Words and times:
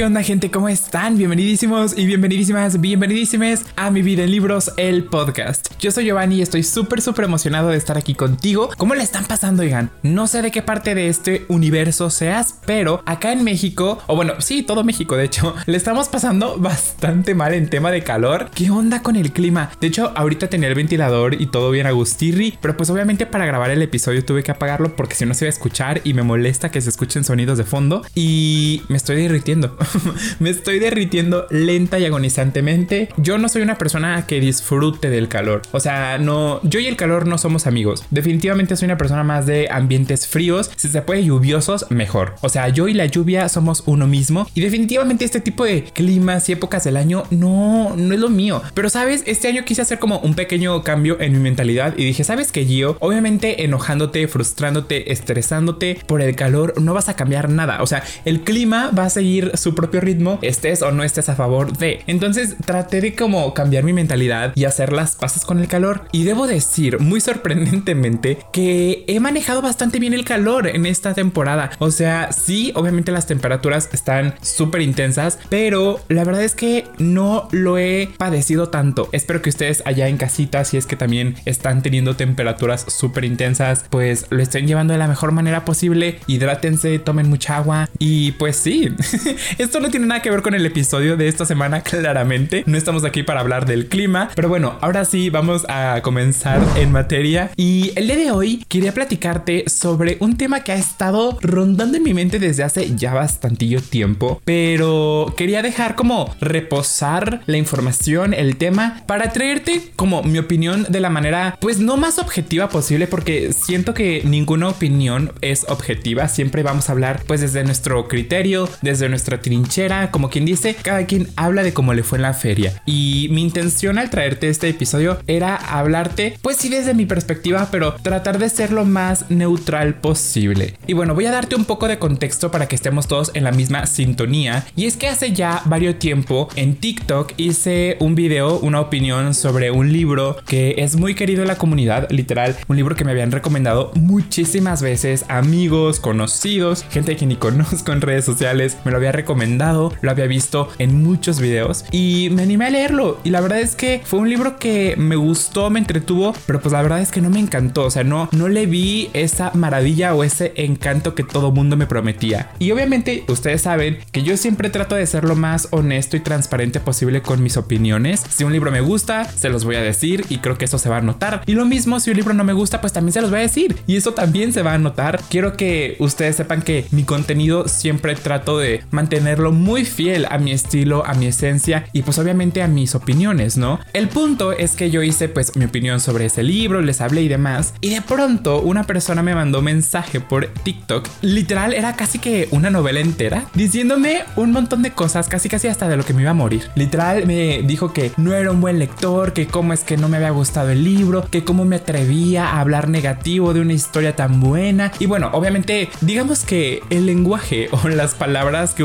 ¿qué 0.00 0.06
onda 0.06 0.22
gente? 0.22 0.50
¿Cómo 0.50 0.70
están? 0.70 1.18
Bienvenidísimos 1.18 1.98
y 1.98 2.06
bienvenidísimas, 2.06 2.80
bienvenidísimes 2.80 3.66
a 3.76 3.90
Mi 3.90 4.00
Vida 4.00 4.24
en 4.24 4.30
Libros, 4.30 4.72
el 4.78 5.04
podcast. 5.04 5.68
Yo 5.78 5.90
soy 5.90 6.06
Giovanni 6.06 6.36
y 6.36 6.40
estoy 6.40 6.62
súper, 6.62 7.02
súper 7.02 7.26
emocionado 7.26 7.68
de 7.68 7.76
estar 7.76 7.98
aquí 7.98 8.14
contigo. 8.14 8.70
¿Cómo 8.78 8.94
le 8.94 9.02
están 9.02 9.26
pasando, 9.26 9.62
oigan? 9.62 9.90
No 10.02 10.26
sé 10.26 10.40
de 10.40 10.50
qué 10.50 10.62
parte 10.62 10.94
de 10.94 11.08
este 11.08 11.44
universo 11.48 12.08
seas, 12.08 12.54
pero 12.64 13.02
acá 13.04 13.30
en 13.32 13.44
México, 13.44 13.98
o 14.06 14.16
bueno, 14.16 14.32
sí, 14.38 14.62
todo 14.62 14.84
México 14.84 15.18
de 15.18 15.24
hecho, 15.24 15.54
le 15.66 15.76
estamos 15.76 16.08
pasando 16.08 16.56
bastante 16.56 17.34
mal 17.34 17.52
en 17.52 17.68
tema 17.68 17.90
de 17.90 18.02
calor. 18.02 18.48
¿Qué 18.54 18.70
onda 18.70 19.02
con 19.02 19.16
el 19.16 19.32
clima? 19.32 19.70
De 19.82 19.88
hecho, 19.88 20.14
ahorita 20.16 20.48
tenía 20.48 20.70
el 20.70 20.76
ventilador 20.76 21.38
y 21.38 21.48
todo 21.48 21.70
bien 21.70 21.86
agustirri, 21.86 22.56
pero 22.62 22.74
pues 22.74 22.88
obviamente 22.88 23.26
para 23.26 23.44
grabar 23.44 23.70
el 23.70 23.82
episodio 23.82 24.24
tuve 24.24 24.44
que 24.44 24.52
apagarlo 24.52 24.96
porque 24.96 25.14
si 25.14 25.26
no 25.26 25.34
se 25.34 25.44
iba 25.44 25.50
a 25.50 25.52
escuchar 25.52 26.00
y 26.04 26.14
me 26.14 26.22
molesta 26.22 26.70
que 26.70 26.80
se 26.80 26.88
escuchen 26.88 27.22
sonidos 27.22 27.58
de 27.58 27.64
fondo 27.64 28.02
y 28.14 28.80
me 28.88 28.96
estoy 28.96 29.16
derritiendo 29.16 29.76
me 30.38 30.50
estoy 30.50 30.78
derritiendo 30.78 31.46
lenta 31.50 31.98
y 31.98 32.04
agonizantemente. 32.04 33.08
Yo 33.16 33.38
no 33.38 33.48
soy 33.48 33.62
una 33.62 33.78
persona 33.78 34.26
que 34.26 34.40
disfrute 34.40 35.10
del 35.10 35.28
calor. 35.28 35.62
O 35.72 35.80
sea, 35.80 36.18
no, 36.18 36.60
yo 36.62 36.80
y 36.80 36.86
el 36.86 36.96
calor 36.96 37.26
no 37.26 37.38
somos 37.38 37.66
amigos. 37.66 38.04
Definitivamente 38.10 38.76
soy 38.76 38.86
una 38.86 38.98
persona 38.98 39.24
más 39.24 39.46
de 39.46 39.68
ambientes 39.70 40.26
fríos. 40.26 40.70
Si 40.76 40.88
se 40.88 41.02
puede 41.02 41.24
lluviosos, 41.24 41.86
mejor. 41.90 42.34
O 42.40 42.48
sea, 42.48 42.68
yo 42.68 42.88
y 42.88 42.94
la 42.94 43.06
lluvia 43.06 43.48
somos 43.48 43.82
uno 43.86 44.06
mismo. 44.06 44.46
Y 44.54 44.60
definitivamente 44.60 45.24
este 45.24 45.40
tipo 45.40 45.64
de 45.64 45.84
climas 45.84 46.48
y 46.48 46.52
épocas 46.52 46.84
del 46.84 46.96
año 46.96 47.24
no, 47.30 47.94
no 47.96 48.14
es 48.14 48.20
lo 48.20 48.28
mío. 48.28 48.62
Pero 48.74 48.88
sabes, 48.88 49.22
este 49.26 49.48
año 49.48 49.64
quise 49.64 49.82
hacer 49.82 49.98
como 49.98 50.18
un 50.20 50.34
pequeño 50.34 50.82
cambio 50.82 51.20
en 51.20 51.32
mi 51.32 51.38
mentalidad 51.38 51.94
y 51.96 52.04
dije, 52.04 52.24
¿sabes 52.24 52.52
qué, 52.52 52.64
Gio? 52.64 52.96
Obviamente 53.00 53.64
enojándote, 53.64 54.26
frustrándote, 54.28 55.12
estresándote 55.12 55.98
por 56.06 56.22
el 56.22 56.36
calor, 56.36 56.80
no 56.80 56.94
vas 56.94 57.08
a 57.08 57.16
cambiar 57.16 57.48
nada. 57.48 57.82
O 57.82 57.86
sea, 57.86 58.02
el 58.24 58.40
clima 58.42 58.90
va 58.96 59.04
a 59.04 59.10
seguir 59.10 59.52
su 59.56 59.74
propio 59.80 60.02
ritmo, 60.02 60.38
estés 60.42 60.82
o 60.82 60.92
no 60.92 61.02
estés 61.04 61.30
a 61.30 61.34
favor 61.34 61.76
de. 61.78 62.02
Entonces 62.06 62.56
traté 62.66 63.00
de 63.00 63.14
como 63.14 63.54
cambiar 63.54 63.82
mi 63.82 63.94
mentalidad 63.94 64.52
y 64.54 64.66
hacer 64.66 64.92
las 64.92 65.16
paces 65.16 65.46
con 65.46 65.58
el 65.58 65.68
calor. 65.68 66.02
Y 66.12 66.24
debo 66.24 66.46
decir, 66.46 67.00
muy 67.00 67.22
sorprendentemente, 67.22 68.38
que 68.52 69.04
he 69.06 69.20
manejado 69.20 69.62
bastante 69.62 69.98
bien 69.98 70.12
el 70.12 70.26
calor 70.26 70.66
en 70.66 70.84
esta 70.84 71.14
temporada. 71.14 71.70
O 71.78 71.90
sea, 71.90 72.30
sí, 72.30 72.72
obviamente 72.74 73.10
las 73.10 73.26
temperaturas 73.26 73.88
están 73.92 74.34
súper 74.42 74.82
intensas, 74.82 75.38
pero 75.48 76.00
la 76.08 76.24
verdad 76.24 76.44
es 76.44 76.54
que 76.54 76.84
no 76.98 77.48
lo 77.52 77.78
he 77.78 78.10
padecido 78.18 78.68
tanto. 78.68 79.08
Espero 79.12 79.40
que 79.40 79.48
ustedes 79.48 79.82
allá 79.86 80.08
en 80.08 80.18
casita, 80.18 80.64
si 80.64 80.76
es 80.76 80.84
que 80.84 80.96
también 80.96 81.36
están 81.46 81.82
teniendo 81.82 82.16
temperaturas 82.16 82.84
súper 82.88 83.24
intensas, 83.24 83.86
pues 83.88 84.26
lo 84.28 84.42
estén 84.42 84.66
llevando 84.66 84.92
de 84.92 84.98
la 84.98 85.08
mejor 85.08 85.32
manera 85.32 85.64
posible. 85.64 86.18
Hidrátense, 86.26 86.98
tomen 86.98 87.30
mucha 87.30 87.56
agua 87.56 87.88
y 87.98 88.32
pues 88.32 88.56
sí, 88.56 88.88
Esto 89.60 89.78
no 89.78 89.90
tiene 89.90 90.06
nada 90.06 90.22
que 90.22 90.30
ver 90.30 90.40
con 90.40 90.54
el 90.54 90.64
episodio 90.64 91.18
de 91.18 91.28
esta 91.28 91.44
semana, 91.44 91.82
claramente. 91.82 92.64
No 92.64 92.78
estamos 92.78 93.04
aquí 93.04 93.22
para 93.22 93.40
hablar 93.40 93.66
del 93.66 93.88
clima. 93.88 94.30
Pero 94.34 94.48
bueno, 94.48 94.78
ahora 94.80 95.04
sí 95.04 95.28
vamos 95.28 95.66
a 95.68 96.00
comenzar 96.00 96.62
en 96.78 96.90
materia. 96.90 97.50
Y 97.56 97.92
el 97.94 98.06
día 98.06 98.16
de 98.16 98.30
hoy 98.30 98.64
quería 98.68 98.94
platicarte 98.94 99.64
sobre 99.68 100.16
un 100.20 100.38
tema 100.38 100.64
que 100.64 100.72
ha 100.72 100.76
estado 100.76 101.36
rondando 101.42 101.98
en 101.98 102.04
mi 102.04 102.14
mente 102.14 102.38
desde 102.38 102.62
hace 102.62 102.96
ya 102.96 103.12
bastantillo 103.12 103.82
tiempo. 103.82 104.40
Pero 104.46 105.34
quería 105.36 105.60
dejar 105.60 105.94
como 105.94 106.34
reposar 106.40 107.42
la 107.44 107.58
información, 107.58 108.32
el 108.32 108.56
tema, 108.56 109.02
para 109.06 109.30
traerte 109.30 109.90
como 109.94 110.22
mi 110.22 110.38
opinión 110.38 110.86
de 110.88 111.00
la 111.00 111.10
manera, 111.10 111.58
pues 111.60 111.80
no 111.80 111.98
más 111.98 112.18
objetiva 112.18 112.70
posible, 112.70 113.06
porque 113.06 113.52
siento 113.52 113.92
que 113.92 114.22
ninguna 114.24 114.68
opinión 114.68 115.34
es 115.42 115.66
objetiva. 115.68 116.28
Siempre 116.28 116.62
vamos 116.62 116.88
a 116.88 116.92
hablar 116.92 117.24
pues 117.26 117.42
desde 117.42 117.62
nuestro 117.62 118.08
criterio, 118.08 118.66
desde 118.80 119.10
nuestra 119.10 119.42
trinchera, 119.50 120.12
como 120.12 120.30
quien 120.30 120.44
dice, 120.44 120.76
cada 120.80 121.06
quien 121.06 121.26
habla 121.34 121.64
de 121.64 121.72
cómo 121.72 121.92
le 121.92 122.04
fue 122.04 122.18
en 122.18 122.22
la 122.22 122.34
feria. 122.34 122.80
Y 122.86 123.26
mi 123.32 123.42
intención 123.42 123.98
al 123.98 124.08
traerte 124.08 124.48
este 124.48 124.68
episodio 124.68 125.18
era 125.26 125.56
hablarte, 125.56 126.38
pues 126.40 126.56
sí 126.56 126.68
desde 126.68 126.94
mi 126.94 127.04
perspectiva, 127.04 127.66
pero 127.72 127.94
tratar 127.94 128.38
de 128.38 128.48
ser 128.48 128.70
lo 128.70 128.84
más 128.84 129.28
neutral 129.28 129.94
posible. 129.94 130.74
Y 130.86 130.92
bueno, 130.92 131.16
voy 131.16 131.26
a 131.26 131.32
darte 131.32 131.56
un 131.56 131.64
poco 131.64 131.88
de 131.88 131.98
contexto 131.98 132.52
para 132.52 132.68
que 132.68 132.76
estemos 132.76 133.08
todos 133.08 133.32
en 133.34 133.42
la 133.42 133.50
misma 133.50 133.86
sintonía. 133.86 134.64
Y 134.76 134.86
es 134.86 134.96
que 134.96 135.08
hace 135.08 135.32
ya 135.32 135.62
varios 135.64 135.98
tiempo 135.98 136.48
en 136.54 136.76
TikTok 136.76 137.32
hice 137.36 137.96
un 137.98 138.14
video, 138.14 138.60
una 138.60 138.80
opinión 138.80 139.34
sobre 139.34 139.72
un 139.72 139.92
libro 139.92 140.36
que 140.46 140.76
es 140.78 140.94
muy 140.94 141.16
querido 141.16 141.42
en 141.42 141.48
la 141.48 141.58
comunidad, 141.58 142.08
literal, 142.10 142.56
un 142.68 142.76
libro 142.76 142.94
que 142.94 143.04
me 143.04 143.10
habían 143.10 143.32
recomendado 143.32 143.90
muchísimas 143.96 144.80
veces, 144.80 145.24
amigos, 145.28 145.98
conocidos, 145.98 146.84
gente 146.90 147.16
que 147.16 147.26
ni 147.26 147.34
conozco 147.34 147.90
en 147.90 148.00
redes 148.00 148.24
sociales, 148.24 148.76
me 148.84 148.92
lo 148.92 148.98
había 148.98 149.10
recomendado, 149.10 149.39
lo 149.40 150.10
había 150.10 150.26
visto 150.26 150.68
en 150.78 151.02
muchos 151.02 151.40
videos 151.40 151.84
y 151.90 152.28
me 152.32 152.42
animé 152.42 152.66
a 152.66 152.70
leerlo. 152.70 153.18
Y 153.24 153.30
la 153.30 153.40
verdad 153.40 153.60
es 153.60 153.74
que 153.74 154.02
fue 154.04 154.20
un 154.20 154.28
libro 154.28 154.58
que 154.58 154.94
me 154.96 155.16
gustó, 155.16 155.70
me 155.70 155.78
entretuvo, 155.78 156.34
pero 156.46 156.60
pues 156.60 156.72
la 156.72 156.82
verdad 156.82 157.00
es 157.00 157.10
que 157.10 157.20
no 157.20 157.30
me 157.30 157.40
encantó. 157.40 157.84
O 157.84 157.90
sea, 157.90 158.04
no, 158.04 158.28
no 158.32 158.48
le 158.48 158.66
vi 158.66 159.10
esa 159.12 159.50
maravilla 159.54 160.14
o 160.14 160.24
ese 160.24 160.52
encanto 160.56 161.14
que 161.14 161.24
todo 161.24 161.52
mundo 161.52 161.76
me 161.76 161.86
prometía. 161.86 162.50
Y 162.58 162.70
obviamente 162.70 163.24
ustedes 163.28 163.62
saben 163.62 163.98
que 164.12 164.22
yo 164.22 164.36
siempre 164.36 164.70
trato 164.70 164.94
de 164.94 165.06
ser 165.06 165.24
lo 165.24 165.36
más 165.36 165.68
honesto 165.70 166.16
y 166.16 166.20
transparente 166.20 166.80
posible 166.80 167.22
con 167.22 167.42
mis 167.42 167.56
opiniones. 167.56 168.22
Si 168.28 168.44
un 168.44 168.52
libro 168.52 168.70
me 168.70 168.80
gusta, 168.80 169.24
se 169.24 169.48
los 169.48 169.64
voy 169.64 169.76
a 169.76 169.82
decir 169.82 170.24
y 170.28 170.38
creo 170.38 170.58
que 170.58 170.66
eso 170.66 170.78
se 170.78 170.88
va 170.88 170.98
a 170.98 171.02
notar. 171.02 171.42
Y 171.46 171.54
lo 171.54 171.64
mismo, 171.64 172.00
si 172.00 172.10
un 172.10 172.16
libro 172.16 172.34
no 172.34 172.44
me 172.44 172.52
gusta, 172.52 172.80
pues 172.80 172.92
también 172.92 173.12
se 173.12 173.20
los 173.20 173.30
voy 173.30 173.40
a 173.40 173.42
decir. 173.42 173.76
Y 173.86 173.96
eso 173.96 174.12
también 174.12 174.52
se 174.52 174.62
va 174.62 174.74
a 174.74 174.78
notar. 174.78 175.20
Quiero 175.28 175.56
que 175.56 175.96
ustedes 175.98 176.36
sepan 176.36 176.62
que 176.62 176.86
mi 176.90 177.04
contenido 177.04 177.68
siempre 177.68 178.14
trato 178.14 178.58
de 178.58 178.82
mantener 178.90 179.29
tenerlo 179.30 179.52
muy 179.52 179.84
fiel 179.84 180.26
a 180.28 180.38
mi 180.38 180.50
estilo, 180.50 181.06
a 181.06 181.14
mi 181.14 181.26
esencia 181.26 181.84
y 181.92 182.02
pues 182.02 182.18
obviamente 182.18 182.62
a 182.62 182.66
mis 182.66 182.96
opiniones, 182.96 183.56
¿no? 183.56 183.78
El 183.92 184.08
punto 184.08 184.50
es 184.50 184.74
que 184.74 184.90
yo 184.90 185.04
hice 185.04 185.28
pues 185.28 185.54
mi 185.54 185.66
opinión 185.66 186.00
sobre 186.00 186.26
ese 186.26 186.42
libro, 186.42 186.80
les 186.80 187.00
hablé 187.00 187.22
y 187.22 187.28
demás 187.28 187.74
y 187.80 187.90
de 187.90 188.02
pronto 188.02 188.60
una 188.60 188.82
persona 188.82 189.22
me 189.22 189.36
mandó 189.36 189.62
mensaje 189.62 190.18
por 190.18 190.48
TikTok, 190.48 191.08
literal 191.22 191.74
era 191.74 191.94
casi 191.94 192.18
que 192.18 192.48
una 192.50 192.70
novela 192.70 192.98
entera, 192.98 193.44
diciéndome 193.54 194.24
un 194.34 194.50
montón 194.50 194.82
de 194.82 194.90
cosas, 194.90 195.28
casi 195.28 195.48
casi 195.48 195.68
hasta 195.68 195.86
de 195.86 195.96
lo 195.96 196.04
que 196.04 196.12
me 196.12 196.22
iba 196.22 196.32
a 196.32 196.34
morir. 196.34 196.68
Literal 196.74 197.24
me 197.24 197.62
dijo 197.62 197.92
que 197.92 198.10
no 198.16 198.34
era 198.34 198.50
un 198.50 198.60
buen 198.60 198.80
lector, 198.80 199.32
que 199.32 199.46
cómo 199.46 199.72
es 199.72 199.84
que 199.84 199.96
no 199.96 200.08
me 200.08 200.16
había 200.16 200.30
gustado 200.30 200.70
el 200.70 200.82
libro, 200.82 201.24
que 201.30 201.44
cómo 201.44 201.64
me 201.64 201.76
atrevía 201.76 202.48
a 202.48 202.60
hablar 202.60 202.88
negativo 202.88 203.54
de 203.54 203.60
una 203.60 203.74
historia 203.74 204.16
tan 204.16 204.40
buena 204.40 204.90
y 204.98 205.06
bueno, 205.06 205.30
obviamente 205.32 205.88
digamos 206.00 206.44
que 206.44 206.82
el 206.90 207.06
lenguaje 207.06 207.68
o 207.84 207.88
las 207.88 208.14
palabras 208.14 208.74
que 208.74 208.82